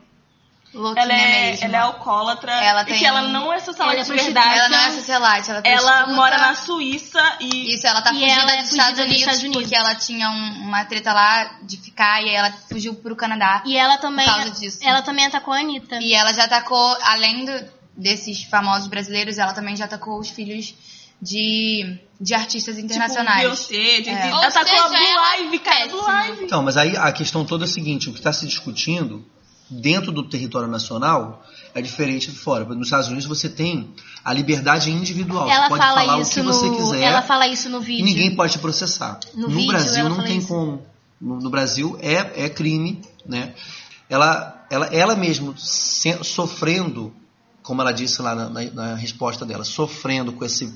louquinha 0.73 1.03
Ela 1.03 1.13
é, 1.13 1.49
mesmo. 1.51 1.65
ela 1.65 1.75
é 1.77 1.79
alcoólatra 1.79 2.51
Ela 2.51 2.81
e 2.81 2.85
tem- 2.85 2.99
que 2.99 3.05
ela 3.05 3.21
não 3.23 3.51
é 3.51 3.59
socialite 3.59 3.99
Ela 4.01 4.13
é 4.13 4.17
de 4.17 4.23
verdade. 4.23 4.57
Ela 4.59 4.69
não 4.69 4.77
é 4.79 4.91
socialite, 4.91 5.49
ela, 5.51 5.61
é 5.63 5.71
Ela 5.71 6.07
mora 6.07 6.37
na 6.37 6.55
Suíça 6.55 7.37
e 7.39 7.73
Isso, 7.73 7.85
ela 7.87 8.01
tá 8.01 8.11
E 8.11 8.13
fugida, 8.19 8.31
ela 8.31 8.51
é 8.51 8.57
dos, 8.57 8.69
fugida 8.69 8.77
Estados 8.89 8.95
dos 8.95 9.05
Unidos, 9.05 9.19
Estados 9.21 9.41
Unidos. 9.43 9.61
porque 9.63 9.75
ela 9.75 9.95
tinha 9.95 10.29
um- 10.29 10.61
uma 10.67 10.85
treta 10.85 11.13
lá 11.13 11.59
de 11.63 11.77
ficar 11.77 12.21
e 12.23 12.29
aí 12.29 12.35
ela 12.35 12.51
fugiu 12.69 12.93
pro 12.95 13.15
Canadá. 13.15 13.61
E 13.65 13.77
ela 13.77 13.97
também, 13.97 14.25
Por 14.25 14.33
causa 14.35 14.49
disso. 14.51 14.79
ela 14.81 15.01
também 15.01 15.25
atacou 15.25 15.53
a 15.53 15.59
Anitta. 15.59 15.99
E 16.01 16.13
ela 16.13 16.31
já 16.33 16.45
atacou, 16.45 16.97
além 17.03 17.45
do- 17.45 17.65
desses 17.97 18.43
famosos 18.43 18.87
brasileiros, 18.87 19.37
ela 19.37 19.53
também 19.53 19.75
já 19.75 19.85
atacou 19.85 20.17
os 20.19 20.29
filhos 20.29 20.73
de, 21.21 21.99
de 22.19 22.33
artistas 22.33 22.77
internacionais. 22.79 23.59
Tipo, 23.67 23.73
Beyoncé, 23.73 24.03
Jay-Z. 24.03 24.09
É. 24.09 24.27
Ela 24.29 24.35
Ou 24.37 24.51
tá 24.51 24.51
com 24.51 24.59
a 24.59 24.65
seja, 24.65 24.87
Blue 24.89 24.97
ela 24.97 25.37
Ivy, 25.37 25.59
cara. 25.59 25.87
Blue. 25.87 26.09
Ivy. 26.09 26.43
Então, 26.45 26.63
mas 26.63 26.77
aí 26.77 26.97
a 26.97 27.11
questão 27.11 27.45
toda 27.45 27.65
é 27.65 27.67
a 27.67 27.71
seguinte: 27.71 28.09
o 28.09 28.13
que 28.13 28.19
está 28.19 28.33
se 28.33 28.47
discutindo 28.47 29.23
dentro 29.71 30.11
do 30.11 30.23
território 30.23 30.67
nacional 30.67 31.43
é 31.73 31.81
diferente 31.81 32.29
de 32.31 32.37
fora. 32.37 32.65
Nos 32.65 32.87
Estados 32.87 33.07
Unidos 33.07 33.25
você 33.25 33.47
tem 33.49 33.89
a 34.23 34.33
liberdade 34.33 34.91
individual. 34.91 35.49
Ela 35.49 35.63
você 35.63 35.69
pode 35.69 35.81
fala 35.83 36.01
falar 36.01 36.17
o 36.17 36.25
que 36.29 36.41
você 36.41 36.65
no, 36.69 36.75
quiser 36.77 37.01
ela 37.01 37.21
fala 37.21 37.47
isso 37.47 37.69
no 37.69 37.81
e 37.81 37.85
vídeo. 37.85 38.05
ninguém 38.05 38.35
pode 38.35 38.53
te 38.53 38.59
processar. 38.59 39.19
No 39.33 39.47
No, 39.47 39.65
Brasil 39.67 40.09
não 40.09 40.23
tem 40.23 40.37
isso. 40.39 40.47
como. 40.47 40.81
No, 41.19 41.39
no 41.39 41.49
Brasil 41.49 41.97
é, 42.01 42.45
é 42.45 42.49
crime, 42.49 43.01
né? 43.25 43.53
Ela, 44.09 44.65
ela, 44.69 44.87
ela 44.87 45.15
mesmo 45.15 45.57
se- 45.57 46.21
sofrendo, 46.23 47.13
como 47.63 47.81
ela 47.81 47.91
disse 47.93 48.21
lá 48.21 48.35
na, 48.35 48.49
na- 48.49 48.71
na 48.71 48.95
resposta 48.95 49.45
dela, 49.45 49.63
sofrendo 49.63 50.33
com 50.33 50.43
esse, 50.43 50.73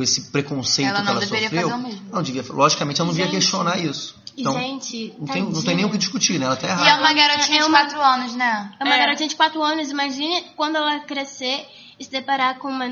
com 0.00 0.02
esse 0.02 0.30
preconceito 0.30 0.88
Ela 0.88 1.02
que 1.02 1.08
ela 1.08 1.20
sofreu. 1.20 1.50
fazer 1.50 1.64
o 1.66 1.78
mesmo. 1.78 2.02
Não 2.10 2.22
devia, 2.22 2.42
logicamente 2.48 3.00
ela 3.00 3.08
não 3.08 3.14
devia 3.14 3.30
questionar 3.30 3.78
isso. 3.78 4.16
E, 4.34 4.40
Então, 4.40 4.54
gente, 4.54 5.14
não 5.18 5.26
tem, 5.26 5.42
não 5.42 5.62
tem 5.62 5.76
nem 5.76 5.84
o 5.84 5.90
que 5.90 5.98
discutir, 5.98 6.38
né? 6.38 6.46
Ela 6.46 6.56
tá 6.56 6.66
E 6.66 6.70
errada. 6.70 6.90
é 6.90 6.94
uma 6.94 7.12
garotinha 7.12 7.58
É 7.58 7.62
de 7.62 7.68
uma- 7.68 7.78
4 7.80 8.00
anos, 8.00 8.34
né? 8.34 8.72
É 8.80 8.84
uma 8.84 8.94
É. 8.94 8.98
garotinha 8.98 9.28
de 9.28 9.36
4 9.36 9.62
anos, 9.62 9.90
imagine 9.90 10.42
quando 10.56 10.76
ela 10.76 11.00
crescer 11.00 11.66
e 11.98 12.04
se 12.04 12.10
deparar 12.10 12.58
com 12.58 12.68
uma- 12.68 12.86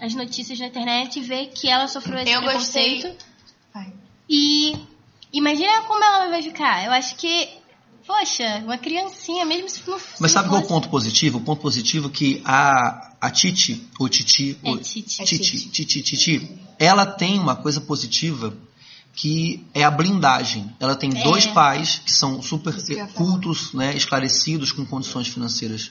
as 0.00 0.14
notícias 0.14 0.58
na 0.60 0.66
internet 0.66 1.18
e 1.18 1.22
ver 1.22 1.46
que 1.48 1.68
ela 1.68 1.88
sofreu 1.88 2.20
esse 2.20 2.30
Eu 2.30 2.42
gostei. 2.42 3.00
preconceito. 3.00 3.24
Ai. 3.74 3.92
E 4.30 4.76
imagina 5.32 5.82
como 5.88 6.04
ela 6.04 6.28
vai 6.28 6.42
ficar. 6.42 6.84
Eu 6.84 6.92
acho 6.92 7.16
que, 7.16 7.48
poxa, 8.06 8.62
uma 8.64 8.78
criancinha, 8.78 9.44
mesmo 9.44 9.68
se 9.68 9.82
não 9.90 9.98
se 9.98 10.06
Mas 10.20 10.30
sabe 10.30 10.44
não 10.46 10.52
qual 10.54 10.62
é 10.62 10.64
o 10.64 10.68
ponto 10.68 10.88
positivo? 10.88 11.38
O 11.38 11.40
ponto 11.40 11.60
positivo 11.60 12.06
é 12.08 12.10
que 12.12 12.42
a, 12.44 13.11
a 13.22 13.30
Titi, 13.30 13.80
ou 14.00 14.08
Titi, 14.08 14.58
É 14.64 14.68
ou- 14.70 14.78
Titi. 14.78 15.24
Titi, 15.24 15.68
Titi, 15.70 16.02
Titi, 16.02 16.58
ela 16.76 17.06
tem 17.06 17.38
uma 17.38 17.54
coisa 17.54 17.80
positiva 17.80 18.52
que 19.14 19.64
é 19.72 19.84
a 19.84 19.90
blindagem. 19.92 20.74
Ela 20.80 20.96
tem 20.96 21.10
É. 21.16 21.22
dois 21.22 21.46
pais 21.46 22.02
que 22.04 22.10
são 22.10 22.42
super 22.42 22.74
cultos, 23.14 23.72
né, 23.74 23.94
esclarecidos, 23.96 24.72
com 24.72 24.84
condições 24.84 25.28
financeiras 25.28 25.90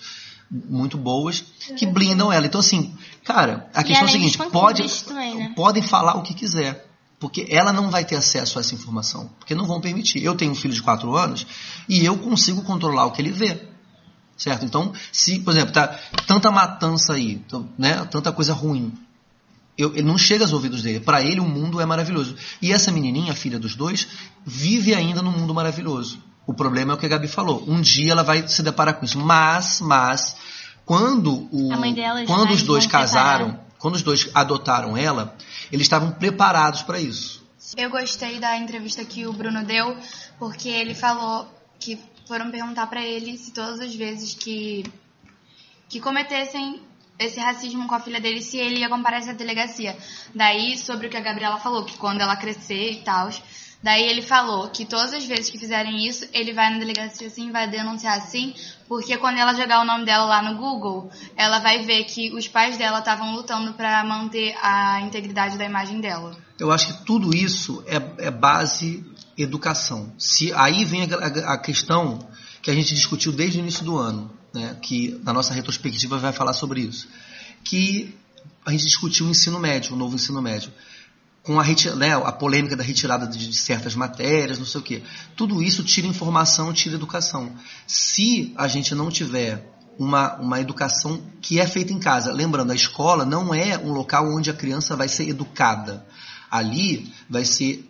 muito 0.50 0.98
boas, 0.98 1.46
que 1.78 1.86
blindam 1.86 2.34
ela. 2.34 2.46
Então, 2.46 2.60
assim, 2.60 2.94
cara, 3.24 3.70
a 3.74 3.82
questão 3.82 4.06
é 4.06 4.10
a 4.10 4.12
dos 4.12 4.12
seguinte, 4.12 4.38
pode, 4.52 5.04
também, 5.06 5.36
né? 5.38 5.54
podem 5.56 5.82
falar 5.82 6.16
o 6.18 6.22
que 6.24 6.34
quiser. 6.34 6.86
Porque 7.18 7.46
ela 7.50 7.72
não 7.72 7.90
vai 7.92 8.04
ter 8.04 8.16
acesso 8.18 8.58
a 8.58 8.62
essa 8.62 8.74
informação. 8.76 9.30
Porque 9.40 9.54
não 9.56 9.66
vão 9.68 9.80
permitir. 9.80 10.22
Eu 10.22 10.36
tenho 10.36 10.52
um 10.52 10.56
filho 10.56 10.74
de 10.74 10.82
4 10.82 11.16
anos 11.16 11.46
e 11.88 12.04
eu 12.04 12.18
consigo 12.18 12.64
controlar 12.64 13.06
o 13.06 13.12
que 13.12 13.22
ele 13.22 13.32
vê. 13.32 13.71
Certo? 14.42 14.66
Então, 14.66 14.92
se, 15.12 15.40
por 15.42 15.54
exemplo, 15.54 15.72
tá 15.72 16.00
tanta 16.26 16.50
matança 16.50 17.14
aí, 17.14 17.34
então, 17.34 17.70
né, 17.78 18.04
tanta 18.06 18.32
coisa 18.32 18.54
ruim, 18.54 18.92
eu, 19.78 19.94
ele 19.94 20.02
não 20.02 20.18
chega 20.18 20.44
aos 20.44 20.52
ouvidos 20.52 20.82
dele. 20.82 21.00
Para 21.00 21.22
ele, 21.22 21.40
o 21.40 21.46
mundo 21.46 21.80
é 21.80 21.86
maravilhoso. 21.86 22.36
E 22.60 22.74
essa 22.74 22.92
menininha, 22.92 23.36
filha 23.36 23.60
dos 23.60 23.76
dois, 23.76 24.08
vive 24.44 24.96
ainda 24.96 25.22
num 25.22 25.30
mundo 25.30 25.54
maravilhoso. 25.54 26.24
O 26.48 26.56
problema 26.56 26.92
é 26.92 26.96
o 26.96 26.98
que 26.98 27.06
a 27.06 27.10
Gabi 27.10 27.28
falou. 27.28 27.64
Um 27.68 27.80
dia 27.82 28.14
ela 28.14 28.24
vai 28.24 28.48
se 28.48 28.64
deparar 28.64 28.96
com 28.96 29.06
isso. 29.06 29.20
Mas, 29.20 29.80
mas, 29.80 30.36
quando, 30.86 31.48
o, 31.52 31.72
A 31.72 31.78
mãe 31.78 31.94
dela 31.94 32.26
quando 32.26 32.50
os 32.50 32.64
dois 32.64 32.88
casaram, 32.88 33.50
preparar. 33.50 33.72
quando 33.78 33.94
os 33.94 34.02
dois 34.02 34.28
adotaram 34.34 34.98
ela, 34.98 35.36
eles 35.72 35.86
estavam 35.86 36.10
preparados 36.14 36.82
para 36.82 37.00
isso. 37.00 37.46
Eu 37.78 37.92
gostei 37.92 38.40
da 38.40 38.58
entrevista 38.58 39.06
que 39.06 39.28
o 39.28 39.34
Bruno 39.34 39.64
deu, 39.64 39.96
porque 40.40 40.68
ele 40.68 40.96
falou 40.96 41.48
que 41.80 42.00
foram 42.32 42.50
perguntar 42.50 42.88
pra 42.88 43.04
ele 43.04 43.38
se 43.38 43.52
todas 43.52 43.82
as 43.82 43.94
vezes 43.94 44.34
que 44.34 44.86
que 45.90 46.00
cometessem 46.00 46.82
esse 47.20 47.38
racismo 47.38 47.86
com 47.90 47.94
a 47.94 48.00
filha 48.00 48.22
dele, 48.22 48.42
se 48.42 48.58
ele 48.58 48.80
ia 48.80 48.88
comparecer 48.88 49.34
à 49.34 49.38
delegacia. 49.38 49.98
Daí, 50.34 50.78
sobre 50.78 51.08
o 51.08 51.10
que 51.10 51.18
a 51.18 51.22
Gabriela 51.22 51.58
falou, 51.58 51.84
que 51.84 51.98
quando 51.98 52.22
ela 52.22 52.38
crescer 52.38 52.94
e 52.94 53.04
tal, 53.04 53.30
daí 53.84 54.04
ele 54.04 54.22
falou 54.22 54.70
que 54.70 54.86
todas 54.86 55.12
as 55.14 55.26
vezes 55.26 55.50
que 55.50 55.60
fizerem 55.60 56.08
isso, 56.08 56.26
ele 56.32 56.54
vai 56.54 56.72
na 56.72 56.80
delegacia 56.80 57.28
assim, 57.28 57.52
vai 57.52 57.70
denunciar 57.70 58.18
assim, 58.18 58.56
porque 58.88 59.18
quando 59.18 59.38
ela 59.38 59.54
jogar 59.54 59.82
o 59.82 59.86
nome 59.86 60.06
dela 60.06 60.24
lá 60.24 60.42
no 60.42 60.58
Google, 60.58 61.12
ela 61.36 61.60
vai 61.60 61.84
ver 61.84 62.06
que 62.06 62.34
os 62.34 62.48
pais 62.48 62.78
dela 62.78 63.00
estavam 63.00 63.36
lutando 63.36 63.74
pra 63.74 64.02
manter 64.06 64.56
a 64.62 65.02
integridade 65.02 65.58
da 65.58 65.66
imagem 65.66 66.00
dela. 66.00 66.34
Eu 66.58 66.72
acho 66.72 66.88
que 66.88 67.06
tudo 67.06 67.36
isso 67.36 67.84
é, 67.86 68.28
é 68.28 68.32
base 68.32 69.04
educação. 69.38 70.14
Se 70.18 70.54
aí 70.54 70.86
vem 70.86 71.04
a, 71.04 71.16
a- 71.16 71.54
a 71.54 71.58
questão 71.58 72.20
que 72.62 72.70
a 72.70 72.74
gente 72.76 72.94
discutiu 72.94 73.32
desde 73.32 73.58
o 73.58 73.62
início 73.62 73.84
do 73.84 73.98
ano, 73.98 74.32
né, 74.54 74.78
que 74.82 75.20
na 75.24 75.34
nossa 75.34 75.54
retrospectiva 75.54 76.18
vai 76.18 76.32
falar 76.34 76.54
sobre 76.54 76.82
isso, 76.82 77.08
que 77.64 78.16
a 78.66 78.72
gente 78.72 78.86
discutiu 78.86 79.26
o 79.26 79.30
ensino 79.30 79.60
médio, 79.60 79.94
o 79.94 79.98
novo 79.98 80.16
ensino 80.16 80.42
médio, 80.42 80.72
com 81.44 81.60
a, 81.60 81.64
né, 81.96 82.14
a 82.16 82.32
polêmica 82.32 82.76
da 82.76 82.84
retirada 82.84 83.26
de, 83.26 83.50
de 83.50 83.56
certas 83.58 83.96
matérias, 83.96 84.60
não 84.60 84.66
sei 84.66 84.80
o 84.80 84.84
quê. 84.84 85.02
Tudo 85.36 85.64
isso 85.64 85.84
tira 85.84 86.06
informação, 86.06 86.72
tira 86.72 86.96
educação. 86.96 87.52
Se 87.88 88.54
a 88.56 88.68
gente 88.68 88.94
não 88.94 89.10
tiver 89.10 89.68
uma, 89.98 90.36
uma 90.36 90.60
educação 90.60 91.22
que 91.42 91.60
é 91.60 91.68
feita 91.68 91.94
em 91.94 92.00
casa, 92.00 92.32
lembrando, 92.32 92.72
a 92.72 92.76
escola 92.76 93.26
não 93.26 93.54
é 93.54 93.78
um 93.78 93.92
local 93.92 94.26
onde 94.36 94.50
a 94.50 94.54
criança 94.54 94.96
vai 94.96 95.08
ser 95.08 95.30
educada. 95.30 96.06
Ali 96.50 97.14
vai 97.30 97.46
ser, 97.46 97.90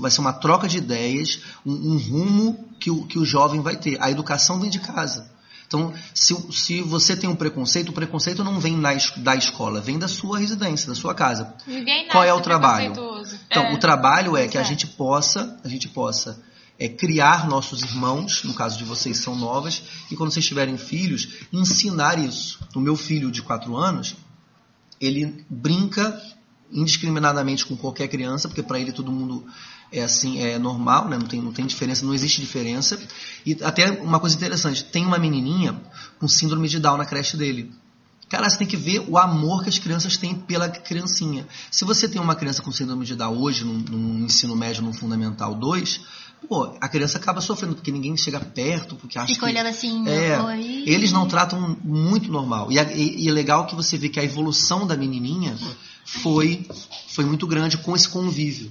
vai 0.00 0.10
ser 0.10 0.20
uma 0.20 0.34
troca 0.34 0.68
de 0.68 0.76
ideias, 0.76 1.40
um, 1.64 1.72
um 1.72 1.98
rumo 1.98 2.68
que 2.78 2.90
o, 2.90 3.06
que 3.06 3.18
o 3.18 3.24
jovem 3.24 3.62
vai 3.62 3.76
ter. 3.76 3.96
A 4.02 4.10
educação 4.10 4.60
vem 4.60 4.68
de 4.68 4.80
casa. 4.80 5.30
Então, 5.66 5.94
se, 6.12 6.36
se 6.52 6.82
você 6.82 7.16
tem 7.16 7.30
um 7.30 7.34
preconceito, 7.34 7.88
o 7.88 7.92
preconceito 7.94 8.44
não 8.44 8.60
vem 8.60 8.76
na, 8.76 8.90
da 9.16 9.34
escola, 9.34 9.80
vem 9.80 9.98
da 9.98 10.06
sua 10.06 10.38
residência, 10.38 10.86
da 10.86 10.94
sua 10.94 11.14
casa. 11.14 11.54
Ninguém 11.66 12.08
Qual 12.08 12.22
é 12.22 12.34
o 12.34 12.42
trabalho? 12.42 12.92
Então, 12.92 13.62
É. 13.62 13.72
o 13.72 13.78
trabalho 13.78 14.36
é 14.36 14.46
que 14.46 14.58
a 14.58 14.60
é. 14.60 14.64
gente 14.64 14.86
possa, 14.86 15.58
a 15.64 15.68
gente 15.68 15.88
possa 15.88 16.38
é, 16.82 16.88
criar 16.88 17.46
nossos 17.48 17.80
irmãos, 17.82 18.42
no 18.42 18.54
caso 18.54 18.76
de 18.76 18.82
vocês 18.82 19.18
são 19.18 19.36
novas, 19.36 19.84
e 20.10 20.16
quando 20.16 20.32
vocês 20.32 20.44
tiverem 20.44 20.76
filhos, 20.76 21.28
ensinar 21.52 22.18
isso. 22.18 22.58
O 22.74 22.80
meu 22.80 22.96
filho 22.96 23.30
de 23.30 23.40
4 23.40 23.76
anos, 23.76 24.16
ele 25.00 25.44
brinca 25.48 26.20
indiscriminadamente 26.72 27.64
com 27.66 27.76
qualquer 27.76 28.08
criança, 28.08 28.48
porque 28.48 28.64
para 28.64 28.80
ele 28.80 28.90
todo 28.90 29.12
mundo 29.12 29.46
é 29.92 30.02
assim, 30.02 30.40
é 30.40 30.58
normal, 30.58 31.08
né? 31.08 31.16
não, 31.16 31.26
tem, 31.26 31.40
não 31.40 31.52
tem 31.52 31.66
diferença, 31.66 32.04
não 32.04 32.14
existe 32.14 32.40
diferença. 32.40 32.98
E 33.46 33.56
até 33.62 33.88
uma 34.00 34.18
coisa 34.18 34.34
interessante, 34.34 34.82
tem 34.82 35.06
uma 35.06 35.20
menininha 35.20 35.80
com 36.18 36.26
síndrome 36.26 36.66
de 36.66 36.80
Down 36.80 36.96
na 36.96 37.06
creche 37.06 37.36
dele. 37.36 37.70
Cara, 38.28 38.48
você 38.48 38.56
tem 38.56 38.66
que 38.66 38.78
ver 38.78 39.04
o 39.08 39.18
amor 39.18 39.62
que 39.62 39.68
as 39.68 39.78
crianças 39.78 40.16
têm 40.16 40.34
pela 40.34 40.66
criancinha. 40.66 41.46
Se 41.70 41.84
você 41.84 42.08
tem 42.08 42.18
uma 42.18 42.34
criança 42.34 42.62
com 42.62 42.72
síndrome 42.72 43.04
de 43.04 43.14
Down 43.14 43.36
hoje, 43.36 43.62
num, 43.62 43.78
num 43.78 44.24
ensino 44.24 44.56
médio, 44.56 44.82
no 44.82 44.94
Fundamental 44.94 45.54
2, 45.54 46.00
pô, 46.48 46.76
a 46.80 46.88
criança 46.88 47.18
acaba 47.18 47.40
sofrendo, 47.40 47.74
porque 47.74 47.90
ninguém 47.92 48.16
chega 48.16 48.38
perto, 48.40 48.96
porque 48.96 49.18
acha 49.18 49.28
Fica 49.32 49.46
que... 49.46 49.52
olhando 49.52 49.66
assim, 49.68 50.06
É, 50.08 50.40
oi. 50.40 50.84
eles 50.86 51.12
não 51.12 51.26
tratam 51.26 51.76
muito 51.82 52.30
normal. 52.30 52.70
E, 52.70 52.78
é- 52.78 52.96
e- 52.96 53.24
e 53.24 53.28
é 53.28 53.32
legal 53.32 53.66
que 53.66 53.74
você 53.74 53.96
vê 53.96 54.08
que 54.08 54.20
a 54.20 54.24
evolução 54.24 54.86
da 54.86 54.96
menininha 54.96 55.56
foi, 56.04 56.66
foi 57.08 57.24
muito 57.24 57.46
grande 57.46 57.78
com 57.78 57.94
esse 57.94 58.08
convívio. 58.08 58.70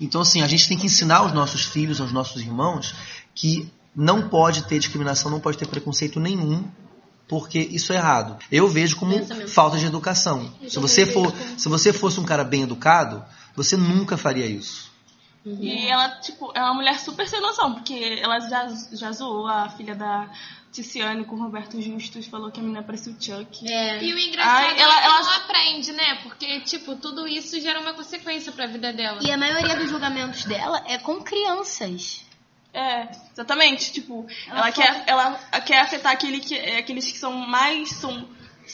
Então, 0.00 0.20
assim, 0.20 0.42
a 0.42 0.46
gente 0.48 0.68
tem 0.68 0.76
que 0.76 0.86
ensinar 0.86 1.18
aos 1.18 1.32
nossos 1.32 1.64
filhos, 1.64 2.00
aos 2.00 2.12
nossos 2.12 2.42
irmãos, 2.42 2.94
que 3.34 3.70
não 3.94 4.28
pode 4.28 4.64
ter 4.64 4.78
discriminação, 4.78 5.30
não 5.30 5.40
pode 5.40 5.56
ter 5.56 5.66
preconceito 5.66 6.20
nenhum, 6.20 6.64
porque 7.26 7.58
isso 7.58 7.92
é 7.92 7.96
errado. 7.96 8.36
Eu 8.52 8.68
vejo 8.68 8.96
como 8.96 9.14
falta 9.48 9.78
de 9.78 9.86
educação. 9.86 10.52
Se 10.68 10.78
você, 10.78 11.06
for, 11.06 11.32
se 11.56 11.68
você 11.68 11.92
fosse 11.92 12.20
um 12.20 12.24
cara 12.24 12.44
bem 12.44 12.62
educado, 12.62 13.24
você 13.56 13.74
nunca 13.76 14.16
faria 14.18 14.46
isso. 14.46 14.90
E 15.48 15.86
ela, 15.88 16.08
tipo, 16.20 16.50
é 16.54 16.60
uma 16.60 16.74
mulher 16.74 16.98
super 16.98 17.28
sem 17.28 17.40
noção, 17.40 17.74
porque 17.74 18.18
ela 18.20 18.40
já, 18.40 18.66
já 18.92 19.12
zoou 19.12 19.46
a 19.46 19.68
filha 19.68 19.94
da 19.94 20.28
Ticiane 20.72 21.24
com 21.24 21.36
o 21.36 21.38
Roberto 21.40 21.80
Justus, 21.80 22.26
falou 22.26 22.50
que 22.50 22.58
a 22.58 22.62
menina 22.62 22.82
parecia 22.82 23.12
o 23.12 23.16
Chuck. 23.22 23.70
É. 23.70 24.02
E 24.02 24.12
o 24.12 24.18
engraçado 24.18 24.64
Ai, 24.66 24.76
é 24.76 24.82
ela- 24.82 24.94
que 25.00 25.04
ela- 25.06 25.22
não 25.22 25.30
aprende, 25.32 25.92
né? 25.92 26.14
Porque, 26.22 26.60
tipo, 26.62 26.96
tudo 26.96 27.28
isso 27.28 27.60
gera 27.60 27.80
uma 27.80 27.94
consequência 27.94 28.50
pra 28.50 28.66
vida 28.66 28.92
dela. 28.92 29.20
E 29.22 29.30
a 29.30 29.36
maioria 29.38 29.76
dos 29.76 29.88
julgamentos 29.88 30.44
dela 30.44 30.82
é 30.86 30.98
com 30.98 31.22
crianças. 31.22 32.24
É, 32.74 33.08
exatamente. 33.32 33.90
Tipo, 33.92 34.26
ela, 34.48 34.70
quer, 34.72 35.04
ela 35.06 35.32
quer 35.64 35.80
afetar 35.80 36.12
aquele 36.12 36.40
que, 36.40 36.54
é, 36.54 36.78
aqueles 36.78 37.10
que 37.10 37.16
são 37.18 37.32
mais. 37.32 37.88
São, 37.90 38.28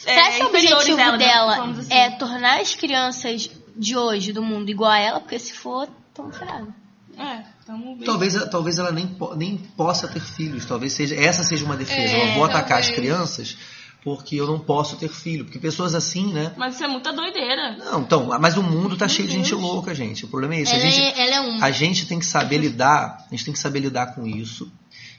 é, 0.05 0.19
acha 0.19 0.37
que 0.39 0.43
o 0.43 0.47
objetivo 0.47 0.97
dela, 0.97 1.11
né, 1.13 1.17
dela 1.25 1.51
digamos 1.53 1.79
assim. 1.79 1.93
é 1.93 2.09
tornar 2.17 2.59
as 2.59 2.75
crianças 2.75 3.49
de 3.77 3.95
hoje, 3.95 4.33
do 4.33 4.43
mundo, 4.43 4.69
igual 4.69 4.91
a 4.91 4.99
ela? 4.99 5.19
Porque 5.21 5.39
se 5.39 5.53
for, 5.53 5.87
tão 6.13 6.31
ferrado. 6.31 6.73
É, 7.17 7.43
tamo 7.65 7.95
bem. 7.95 8.05
Talvez, 8.05 8.33
talvez 8.49 8.79
ela 8.79 8.91
nem, 8.91 9.15
nem 9.35 9.57
possa 9.57 10.07
ter 10.07 10.21
filhos. 10.21 10.65
Talvez 10.65 10.93
seja 10.93 11.15
essa 11.15 11.43
seja 11.43 11.63
uma 11.63 11.77
defesa. 11.77 12.13
É, 12.13 12.29
eu 12.29 12.33
vou 12.35 12.45
atacar 12.45 12.79
as 12.79 12.87
talvez. 12.87 12.95
crianças 12.95 13.57
porque 14.03 14.35
eu 14.35 14.45
não 14.45 14.59
posso 14.59 14.97
ter 14.97 15.07
filho. 15.07 15.45
Porque 15.45 15.57
pessoas 15.57 15.95
assim, 15.95 16.33
né? 16.33 16.53
Mas 16.57 16.75
isso 16.75 16.83
é 16.83 16.87
muita 16.87 17.13
doideira. 17.13 17.77
Não, 17.77 18.01
então, 18.01 18.27
mas 18.39 18.57
o 18.57 18.63
mundo 18.63 18.97
tá 18.97 19.07
cheio 19.07 19.27
de 19.27 19.33
gente 19.33 19.55
louca, 19.55 19.95
gente. 19.95 20.25
O 20.25 20.27
problema 20.27 20.55
é 20.55 20.61
isso. 20.61 20.73
A 20.73 20.77
Ela, 20.77 20.91
gente, 20.91 21.01
é, 21.01 21.25
ela 21.25 21.35
é 21.35 21.39
uma. 21.39 21.65
a 21.65 21.71
gente 21.71 22.05
tem 22.05 22.19
que 22.19 22.25
saber 22.25 22.57
lidar, 22.57 23.25
a 23.25 23.29
gente 23.31 23.45
tem 23.45 23.53
que 23.53 23.59
saber 23.59 23.79
lidar 23.79 24.13
com 24.13 24.27
isso 24.27 24.71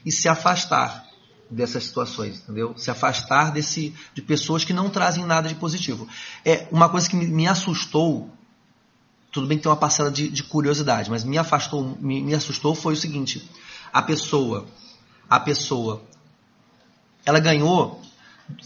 e 0.05 0.11
se 0.11 0.29
afastar 0.29 1.05
dessas 1.49 1.83
situações, 1.83 2.39
entendeu? 2.39 2.75
Se 2.77 2.91
afastar 2.91 3.51
desse 3.51 3.93
de 4.13 4.21
pessoas 4.21 4.63
que 4.63 4.73
não 4.73 4.89
trazem 4.89 5.25
nada 5.25 5.47
de 5.49 5.55
positivo. 5.55 6.07
É 6.43 6.67
uma 6.71 6.89
coisa 6.89 7.09
que 7.09 7.15
me, 7.15 7.25
me 7.25 7.47
assustou. 7.47 8.29
Tudo 9.35 9.47
bem 9.47 9.57
que 9.57 9.63
tem 9.63 9.69
uma 9.69 9.75
parcela 9.77 10.09
de, 10.09 10.29
de 10.29 10.43
curiosidade, 10.43 11.09
mas 11.09 11.25
me 11.25 11.37
afastou, 11.37 11.97
me, 11.99 12.23
me 12.23 12.33
assustou 12.33 12.73
foi 12.73 12.93
o 12.93 12.97
seguinte: 12.97 13.45
a 13.91 14.01
pessoa, 14.01 14.65
a 15.29 15.37
pessoa, 15.41 16.01
ela 17.25 17.37
ganhou 17.37 18.01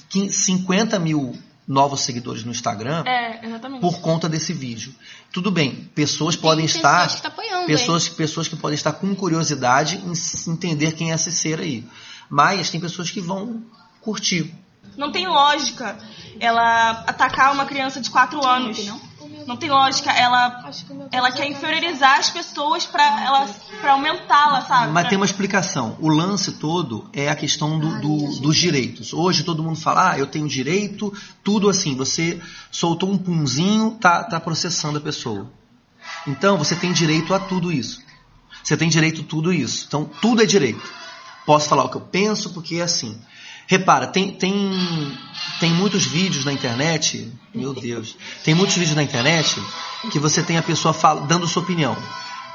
15 0.09 0.31
50 0.31 0.99
mil 0.99 1.35
novos 1.67 2.01
seguidores 2.01 2.43
no 2.43 2.51
Instagram 2.51 3.03
É, 3.07 3.79
por 3.81 3.99
conta 3.99 4.29
desse 4.29 4.53
vídeo. 4.53 4.93
Tudo 5.33 5.49
bem, 5.49 5.89
pessoas 5.95 6.35
podem 6.35 6.67
Tem 6.67 6.75
estar 6.75 7.01
pessoas 7.01 7.15
que 7.15 7.21
tá 7.23 7.27
apoiando, 7.29 7.65
pessoas, 7.65 8.07
pessoas 8.07 8.47
que 8.47 8.55
podem 8.55 8.75
estar 8.75 8.93
com 8.93 9.15
curiosidade 9.15 9.95
em 10.05 10.51
entender 10.51 10.91
quem 10.91 11.11
é 11.11 11.15
esse 11.15 11.31
ser 11.31 11.59
aí. 11.59 11.83
Mas 12.29 12.69
tem 12.69 12.79
pessoas 12.79 13.09
que 13.09 13.19
vão 13.19 13.63
curtir. 14.01 14.53
Não 14.95 15.11
tem 15.11 15.27
lógica 15.27 15.97
ela 16.39 16.91
atacar 17.07 17.53
uma 17.53 17.65
criança 17.65 17.99
de 17.99 18.11
4 18.11 18.45
anos. 18.45 18.85
Não 18.85 19.08
tem 19.57 19.69
lógica. 19.69 20.11
Ela, 20.11 20.69
ela 21.11 21.31
quer 21.31 21.47
inferiorizar 21.49 22.19
as 22.19 22.29
pessoas 22.29 22.85
pra 22.85 23.51
aumentá-la, 23.91 24.61
sabe? 24.65 24.91
Mas 24.91 25.03
Pra- 25.03 25.09
tem 25.09 25.17
uma 25.17 25.25
explicação. 25.25 25.97
O 25.99 26.09
lance 26.09 26.53
todo 26.53 27.09
é 27.13 27.29
a 27.29 27.35
questão 27.35 27.79
do, 27.79 27.99
do- 28.01 28.39
dos 28.41 28.55
direitos. 28.57 29.13
Hoje 29.13 29.43
todo 29.43 29.63
mundo 29.63 29.79
fala, 29.79 30.11
ah, 30.11 30.19
eu 30.19 30.27
tenho 30.27 30.47
direito, 30.47 31.13
tudo 31.43 31.69
assim. 31.69 31.95
Você 31.95 32.41
soltou 32.71 33.09
um 33.11 33.17
punzinho, 33.17 33.91
tá, 33.99 34.23
tá 34.23 34.39
processando 34.39 34.97
a 34.97 35.01
pessoa. 35.01 35.51
Então 36.27 36.57
você 36.57 36.75
tem 36.75 36.91
direito 36.91 37.33
a 37.33 37.39
tudo 37.39 37.71
isso. 37.71 38.01
Você 38.63 38.75
tem 38.75 38.89
direito 38.89 39.21
a 39.21 39.23
tudo 39.23 39.53
isso. 39.53 39.85
Então 39.87 40.05
tudo 40.21 40.41
é 40.41 40.45
direito. 40.45 40.81
Posso 41.45 41.67
falar 41.67 41.83
o 41.85 41.89
que 41.89 41.97
eu 41.97 42.01
penso 42.01 42.51
porque 42.53 42.75
é 42.75 42.81
assim. 42.81 43.19
Repara, 43.69 44.07
tem, 44.07 44.31
tem, 44.31 44.51
tem 45.59 45.71
muitos 45.71 46.03
vídeos 46.03 46.43
na 46.43 46.51
internet, 46.51 47.31
meu 47.53 47.71
Deus, 47.71 48.17
tem 48.43 48.55
muitos 48.55 48.75
vídeos 48.75 48.95
na 48.95 49.03
internet 49.03 49.61
que 50.11 50.17
você 50.17 50.41
tem 50.41 50.57
a 50.57 50.63
pessoa 50.63 50.91
fala, 50.91 51.27
dando 51.27 51.47
sua 51.47 51.61
opinião. 51.61 51.95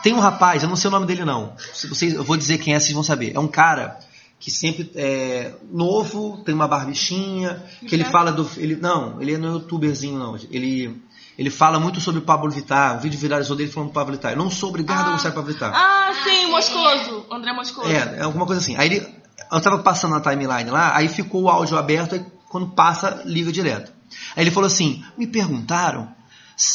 Tem 0.02 0.12
um 0.12 0.18
rapaz, 0.18 0.64
eu 0.64 0.68
não 0.68 0.74
sei 0.74 0.88
o 0.88 0.90
nome 0.90 1.06
dele 1.06 1.24
não, 1.24 1.54
vocês, 1.72 2.14
eu 2.14 2.24
vou 2.24 2.36
dizer 2.36 2.58
quem 2.58 2.74
é, 2.74 2.80
vocês 2.80 2.92
vão 2.92 3.04
saber. 3.04 3.30
É 3.32 3.38
um 3.38 3.46
cara 3.46 3.96
que 4.40 4.50
sempre 4.50 4.90
é 4.96 5.54
novo, 5.70 6.42
tem 6.44 6.52
uma 6.52 6.66
barbichinha, 6.66 7.62
que 7.86 7.94
ele 7.94 8.04
fala 8.04 8.32
do. 8.32 8.50
Ele, 8.56 8.74
não, 8.74 9.22
ele 9.22 9.38
não 9.38 9.50
é 9.50 9.52
youtuberzinho, 9.52 10.18
não. 10.18 10.36
Ele, 10.50 11.00
ele 11.38 11.48
fala 11.48 11.78
muito 11.78 12.00
sobre 12.00 12.18
o 12.18 12.24
Pablo 12.24 12.50
Vittar, 12.50 12.96
um 12.96 12.98
vídeo 12.98 13.20
viralizou 13.20 13.56
dele 13.56 13.70
falando 13.70 13.90
do 13.90 13.94
Pablo 13.94 14.14
Vittar. 14.14 14.32
Eu 14.32 14.38
não 14.38 14.50
sou 14.50 14.70
obrigado 14.70 15.10
a 15.10 15.12
gostar 15.12 15.28
de 15.28 15.36
Pablo 15.36 15.52
Vittar. 15.52 15.72
Ah, 15.72 16.12
sim, 16.24 16.50
Moscoso. 16.50 17.24
André 17.30 17.52
Moscoso. 17.52 17.88
É, 17.88 18.16
é 18.18 18.22
alguma 18.22 18.46
coisa 18.46 18.60
assim. 18.60 18.76
Aí 18.76 18.88
ele, 18.88 19.23
eu 19.52 19.60
tava 19.60 19.78
passando 19.80 20.12
na 20.12 20.20
timeline 20.20 20.70
lá, 20.70 20.96
aí 20.96 21.08
ficou 21.08 21.42
o 21.42 21.48
áudio 21.48 21.76
aberto, 21.76 22.14
aí 22.14 22.24
quando 22.48 22.68
passa, 22.68 23.22
liga 23.24 23.50
direto. 23.50 23.92
Aí 24.36 24.44
ele 24.44 24.50
falou 24.50 24.66
assim: 24.66 25.04
me 25.16 25.26
perguntaram 25.26 26.12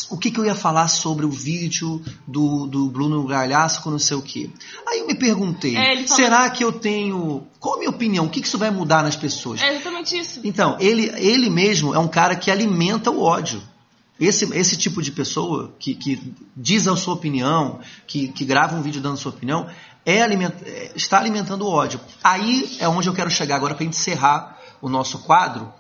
o 0.09 0.17
que, 0.17 0.29
que 0.29 0.39
eu 0.39 0.45
ia 0.45 0.55
falar 0.55 0.89
sobre 0.89 1.25
o 1.25 1.29
vídeo 1.29 2.03
do, 2.27 2.67
do 2.67 2.89
Bruno 2.89 3.25
Galhaço 3.25 3.81
com 3.81 3.89
não 3.89 3.99
sei 3.99 4.17
o 4.17 4.21
quê. 4.21 4.49
Aí 4.87 4.99
eu 4.99 5.07
me 5.07 5.15
perguntei: 5.15 5.77
É, 5.77 6.05
será 6.05 6.49
que 6.49 6.63
eu 6.63 6.71
tenho. 6.71 7.47
Qual 7.59 7.75
a 7.75 7.77
minha 7.77 7.89
opinião? 7.89 8.25
O 8.25 8.29
que, 8.29 8.41
que 8.41 8.47
isso 8.47 8.57
vai 8.57 8.69
mudar 8.69 9.03
nas 9.03 9.15
pessoas? 9.15 9.61
É 9.61 9.73
exatamente 9.73 10.17
isso. 10.17 10.41
Então, 10.43 10.75
ele, 10.79 11.11
ele 11.15 11.49
mesmo 11.49 11.93
é 11.93 11.99
um 11.99 12.07
cara 12.07 12.35
que 12.35 12.51
alimenta 12.51 13.09
o 13.09 13.21
ódio. 13.21 13.61
Esse, 14.19 14.53
esse 14.53 14.75
tipo 14.75 15.01
de 15.01 15.13
pessoa 15.13 15.73
que, 15.79 15.95
que 15.95 16.21
diz 16.55 16.89
a 16.89 16.95
sua 16.97 17.13
opinião, 17.13 17.79
que, 18.05 18.27
que 18.27 18.43
grava 18.43 18.75
um 18.75 18.81
vídeo 18.81 18.99
dando 18.99 19.15
sua 19.15 19.31
opinião, 19.31 19.69
é 20.05 20.21
aliment, 20.21 20.53
é- 20.65 20.91
está 20.95 21.17
alimentando 21.19 21.65
o 21.65 21.69
ódio. 21.69 21.99
Aí 22.23 22.77
é 22.79 22.87
onde 22.87 23.07
eu 23.07 23.13
quero 23.13 23.29
chegar 23.29 23.55
agora 23.55 23.75
para 23.75 23.85
encerrar 23.85 24.57
o 24.81 24.89
nosso 24.89 25.19
quadro 25.19 25.71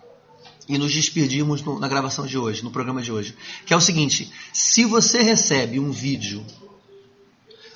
e 0.67 0.77
nos 0.77 0.93
despedirmos 0.93 1.61
no- 1.63 1.79
na 1.79 1.87
gravação 1.87 2.25
de 2.27 2.37
hoje, 2.37 2.63
no 2.63 2.69
programa 2.71 3.01
de 3.01 3.11
hoje. 3.11 3.35
Que 3.65 3.73
é 3.73 3.77
o 3.77 3.81
seguinte: 3.81 4.31
se 4.53 4.85
você 4.85 5.23
recebe 5.23 5.79
um 5.79 5.91
vídeo 5.91 6.45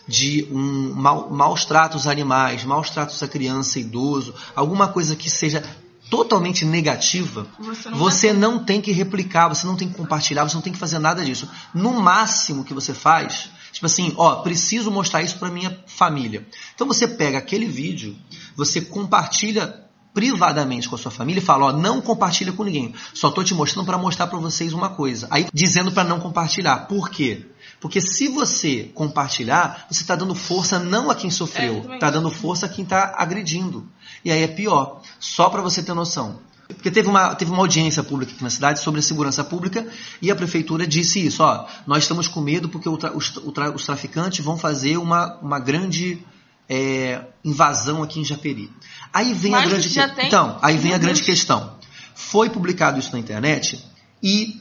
de 0.08 0.48
um 0.52 0.94
mau- 0.94 1.30
maus 1.30 1.66
tratos 1.66 2.08
a 2.08 2.12
animais, 2.12 2.64
maus 2.64 2.90
tratos 2.90 3.24
a 3.24 3.28
criança, 3.28 3.80
idoso, 3.80 4.34
alguma 4.56 4.90
coisa 4.90 5.16
que 5.16 5.30
seja 5.30 5.64
totalmente 6.10 6.66
negativa, 6.66 7.48
Você 7.58 7.90
não 7.90 7.98
você 7.98 8.34
não 8.34 8.60
tem 8.64 8.82
que 8.82 8.92
replicar, 8.92 9.48
você 9.48 9.66
não 9.66 9.76
tem 9.78 9.88
que 9.88 9.96
compartilhar, 9.96 10.44
você 10.44 10.56
não 10.56 10.62
tem 10.62 10.74
que 10.74 10.78
fazer 10.78 11.00
nada 11.00 11.24
disso. 11.24 11.50
No 11.74 11.94
máximo 12.02 12.64
que 12.66 12.74
você 12.74 12.94
faz, 12.94 13.50
tipo 13.74 13.86
assim, 13.86 14.14
ó, 14.16 14.36
preciso 14.38 14.90
mostrar 14.90 15.22
isso 15.24 15.38
para 15.38 15.50
minha 15.50 15.78
família. 15.88 16.48
Então 16.74 16.88
você 16.88 17.08
pega 17.08 17.38
aquele 17.38 17.66
vídeo, 17.66 18.16
você 18.56 18.80
compartilha 18.80 19.82
privadamente 20.14 20.88
com 20.88 20.96
a 20.96 20.98
sua 20.98 21.10
família 21.10 21.42
e 21.42 21.44
fala, 21.44 21.66
ó, 21.66 21.74
não 21.74 22.00
compartilha 22.00 22.54
com 22.54 22.64
ninguém. 22.64 22.94
Só 23.14 23.32
tô 23.32 23.44
te 23.44 23.54
mostrando 23.56 23.86
para 23.86 23.98
mostrar 23.98 24.28
para 24.28 24.38
vocês 24.38 24.72
uma 24.72 24.90
coisa. 24.90 25.28
Aí 25.32 25.48
dizendo 25.52 25.92
para 25.92 26.04
não 26.04 26.20
compartilhar. 26.20 26.88
Por 26.88 27.10
quê? 27.10 27.48
Porque 27.82 28.00
se 28.00 28.28
você 28.28 28.92
compartilhar, 28.94 29.88
você 29.90 30.04
está 30.04 30.16
dando 30.16 30.36
força 30.36 30.78
não 30.78 31.10
a 31.10 31.16
quem 31.16 31.30
É, 31.30 31.34
sofreu, 31.34 31.74
exatamente. 31.74 31.96
está 31.96 32.12
dando 32.12 32.30
força 32.30 32.68
a 32.68 32.70
quem 32.70 32.84
está 32.84 33.16
agredindo. 33.18 33.90
E 34.24 34.32
aí 34.32 34.44
é 34.44 34.48
pior. 34.48 35.02
Só 35.20 35.50
para 35.50 35.62
você 35.64 35.82
ter 35.82 35.94
noção. 35.94 36.40
Porque 36.68 36.90
teve 36.90 37.08
uma, 37.10 37.36
teve 37.36 37.52
uma 37.52 37.60
audiência 37.60 38.02
pública 38.04 38.32
aqui 38.34 38.44
na 38.44 38.50
cidade 38.50 38.80
sobre 38.80 39.00
a 39.00 39.04
segurança 39.04 39.44
pública 39.44 39.86
e 40.22 40.32
a 40.32 40.36
prefeitura 40.36 40.88
disse 40.88 41.26
isso. 41.26 41.44
Ó, 41.44 41.68
nós 41.86 42.04
estamos 42.04 42.28
com 42.28 42.42
medo 42.42 42.70
porque 42.70 42.90
tra- 42.98 43.12
os, 43.16 43.30
tra- 43.54 43.72
os 43.72 43.86
traficantes 43.86 44.44
vão 44.44 44.58
fazer 44.58 44.98
uma, 44.98 45.36
uma 45.42 45.60
grande 45.60 46.26
é, 46.70 47.22
invasão 47.44 48.02
aqui 48.02 48.20
em 48.22 48.26
Japeri. 48.26 48.72
Aí 49.14 49.34
vem 49.34 49.54
a 49.54 49.60
Mas 49.60 49.70
grande 49.70 49.90
já 49.90 50.10
que- 50.10 50.16
tem? 50.16 50.28
Então, 50.28 50.58
aí 50.62 50.78
vem 50.78 50.94
a 50.94 50.98
grande 50.98 51.22
questão. 51.22 51.76
Foi 52.16 52.50
publicado 52.50 52.98
isso 53.00 53.12
na 53.12 53.20
internet 53.20 53.84
e 54.22 54.60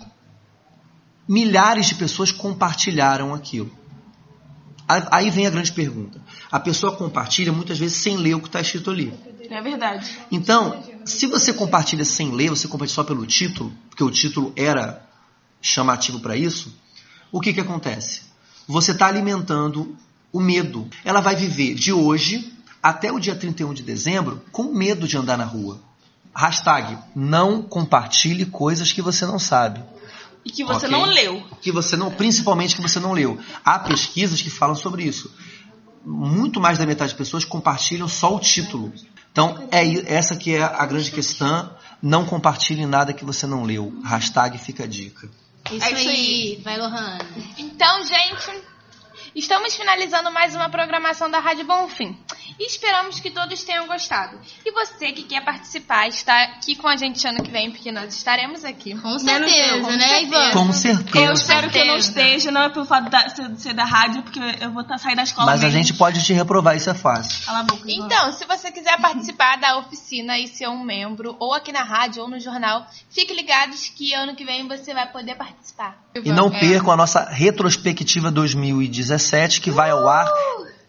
milhares 1.29 1.87
de 1.87 1.95
pessoas 1.95 2.33
compartilharam 2.33 3.33
aquilo. 3.33 3.71
Aí- 4.89 5.07
Aí 5.11 5.31
vem 5.31 5.47
a 5.47 5.51
grande 5.51 5.73
pergunta. 5.73 6.21
A 6.51 6.59
pessoa 6.61 6.95
compartilha 6.97 7.53
muitas 7.53 7.79
vezes 7.79 7.97
sem 7.99 8.17
ler 8.17 8.35
o 8.35 8.41
que 8.41 8.49
está 8.49 8.61
escrito 8.61 8.91
ali. 8.91 9.13
É 9.51 9.61
verdade. 9.61 10.19
Então, 10.31 10.83
se 11.05 11.27
você 11.27 11.53
compartilha 11.53 12.05
sem 12.05 12.31
ler, 12.31 12.51
você 12.51 12.69
compartilha 12.69 12.95
só 12.95 13.05
pelo 13.05 13.27
título, 13.27 13.73
porque 13.89 14.05
o 14.05 14.11
título 14.11 14.53
era 14.57 15.05
chamativo 15.61 16.21
para 16.21 16.37
isso, 16.37 16.75
o 17.31 17.41
que, 17.41 17.53
que 17.53 17.61
acontece? 17.61 18.23
Você 18.67 18.93
está 18.93 19.07
alimentando 19.07 19.97
o 20.33 20.41
medo. 20.41 20.89
Ela 21.05 21.21
vai 21.21 21.35
viver 21.37 21.75
de 21.75 21.93
hoje 21.93 22.53
até 22.83 23.13
o 23.13 23.19
dia 23.19 23.35
31 23.35 23.75
de 23.75 23.83
dezembro 23.83 24.43
com 24.51 24.65
medo 24.65 25.07
de 25.07 25.17
andar 25.17 25.37
na 25.37 25.45
rua. 25.45 25.81
Hashtag, 26.35 26.99
não 27.15 27.63
compartilhe 27.63 28.47
coisas 28.47 28.93
que 28.93 29.03
você 29.03 29.27
não 29.27 29.39
sabe. 29.39 29.83
E 30.45 30.51
que 30.51 30.65
você 30.65 30.87
Ok. 30.87 30.91
não 30.91 31.05
leu. 31.05 31.43
Que 31.61 31.71
você 31.71 31.97
não, 31.97 32.11
principalmente 32.11 32.75
que 32.75 32.83
você 32.83 32.99
não 32.99 33.13
leu. 33.13 33.39
Há 33.65 33.79
pesquisas 33.79 34.41
que 34.41 34.51
falam 34.51 34.75
sobre 34.75 35.05
isso. 35.05 35.31
Muito 36.05 36.61
mais 36.61 36.79
da 36.79 36.87
metade 36.87 37.13
das 37.13 37.19
pessoas 37.19 37.45
compartilham 37.45 38.09
só 38.09 38.35
o 38.35 38.41
título. 38.41 38.93
Então, 39.33 39.69
é 39.71 40.15
essa 40.15 40.37
que 40.37 40.55
é 40.55 40.63
a 40.63 40.85
grande 40.85 41.11
questão. 41.11 41.75
Não 42.03 42.27
compartilhe 42.27 42.85
nada 42.85 43.13
que 43.13 43.25
você 43.25 43.47
não 43.47 43.65
leu. 43.65 43.93
Hashtag 44.05 44.59
fica 44.59 44.85
a 44.85 44.87
dica. 44.87 45.29
Isso, 45.71 45.85
É 45.85 45.93
isso 45.93 46.09
aí. 46.09 46.61
Vai, 46.63 46.77
Lohana. 46.77 47.19
Então, 47.57 48.05
gente, 48.05 48.63
estamos 49.35 49.75
finalizando 49.75 50.31
mais 50.31 50.55
uma 50.55 50.69
programação 50.69 51.31
da 51.31 51.39
Rádio 51.39 51.65
Bonfim. 51.65 52.17
e 52.59 52.67
esperamos 52.67 53.19
que 53.19 53.31
todos 53.31 53.65
tenham 53.65 53.87
gostado. 53.87 54.39
E 54.65 54.71
você 54.73 55.11
que 55.13 55.23
quer 55.23 55.43
participar, 55.45 56.07
está 56.09 56.43
aqui 56.45 56.77
com 56.77 56.87
a 56.87 56.97
gente 56.97 57.27
ano 57.27 57.43
que 57.43 57.51
vem, 57.51 57.71
porque 57.71 57.91
nós 57.91 58.15
estaremos 58.15 58.63
aqui. 58.65 58.95
Com 58.95 59.19
certeza, 59.19 59.81
com 59.81 59.91
né, 59.91 59.99
certeza. 60.01 60.23
Ivan? 60.27 60.51
Com 60.53 60.73
certeza. 60.73 61.25
Eu 61.27 61.33
espero 61.33 61.71
que 61.71 61.79
eu 61.79 61.87
não 61.87 62.01
certeza. 62.01 62.21
esteja, 62.29 62.51
não 62.53 62.63
é 62.63 62.69
pelo 62.69 62.85
fato 62.85 63.11
de 63.11 63.61
ser 63.61 63.73
da 63.73 63.85
rádio, 63.85 64.23
porque 64.23 64.39
eu 64.61 64.71
vou 64.71 64.85
tá, 64.85 64.99
sair 64.99 65.17
da 65.17 65.23
escola 65.23 65.47
Mas 65.47 65.61
a 65.61 65.65
mesmo. 65.65 65.79
gente 65.79 65.95
pode 65.95 66.23
te 66.25 66.33
reprovar, 66.35 66.77
isso 66.77 66.91
é 66.91 66.95
fácil. 66.95 67.45
Cala 67.47 67.61
a 67.61 67.63
boca, 67.63 67.91
Ivan. 67.91 68.05
Então, 68.07 68.33
se 68.33 68.45
você 68.45 68.71
quiser 68.71 69.01
participar 69.01 69.57
da 69.59 69.79
oficina 69.79 70.39
e 70.39 70.47
ser 70.47 70.69
um 70.69 70.85
membro, 70.85 71.35
ou 71.41 71.55
aqui 71.55 71.73
na 71.73 71.83
rádio 71.83 72.23
ou 72.23 72.29
no 72.29 72.39
jornal, 72.39 72.87
fique 73.11 73.33
ligados 73.35 73.89
que 73.89 74.13
ano 74.15 74.37
que 74.37 74.45
vem 74.45 74.69
você 74.69 74.93
vai 74.93 75.11
poder 75.11 75.35
participar. 75.37 75.97
E 76.23 76.31
não 76.31 76.49
É. 76.49 76.61
percam 76.61 76.93
a 76.93 76.97
nossa 76.97 77.25
retrospectiva 77.31 78.31
2017, 78.31 79.22
que 79.61 79.71
vai 79.71 79.91
ao 79.91 80.09
ar 80.09 80.27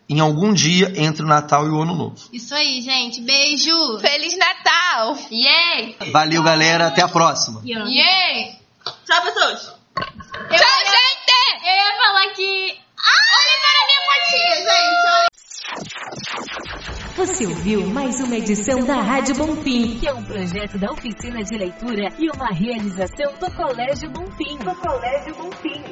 em 0.10 0.20
algum 0.20 0.54
dia 0.54 0.94
entre 0.96 1.24
o 1.24 1.28
Natal 1.28 1.66
e 1.66 1.70
o 1.70 1.82
Ano 1.82 1.96
Novo. 1.96 2.16
Isso 2.32 2.54
aí, 2.54 2.82
gente. 2.82 3.22
Beijo. 3.22 4.00
Feliz 4.00 4.38
Natal! 4.38 5.18
Yay! 5.32 5.98
Valeu, 6.12 6.44
galera. 6.44 6.88
Até 6.88 7.02
a 7.02 7.08
próxima. 7.08 7.62
Yay! 7.64 8.60
Tchau, 9.06 9.22
pessoas. 9.24 9.74
Eu, 9.96 10.58
Tchau, 10.58 10.80
gente! 10.86 11.24
eu 11.64 11.74
ia 11.74 11.98
falar 11.98 12.34
que... 12.34 12.84
Olhe 13.06 13.56
para 13.62 13.80
a 13.80 13.86
minha 13.88 14.02
fotinha, 14.06 14.56
gente! 14.56 15.34
Você 17.16 17.46
ouviu 17.46 17.88
mais 17.88 18.20
uma 18.20 18.36
edição 18.36 18.84
da 18.84 19.00
Rádio 19.02 19.36
Bonfim, 19.36 20.00
que 20.00 20.08
é 20.08 20.14
um 20.14 20.24
projeto 20.24 20.78
da 20.78 20.92
oficina 20.92 21.44
de 21.44 21.58
leitura 21.58 22.10
e 22.20 22.30
uma 22.30 22.48
realização 22.48 23.34
do 23.40 23.52
Colégio 23.52 24.10
Bonfim. 24.10 24.58
Do 24.58 24.76
Colégio 24.76 25.36
Bonfim. 25.36 25.84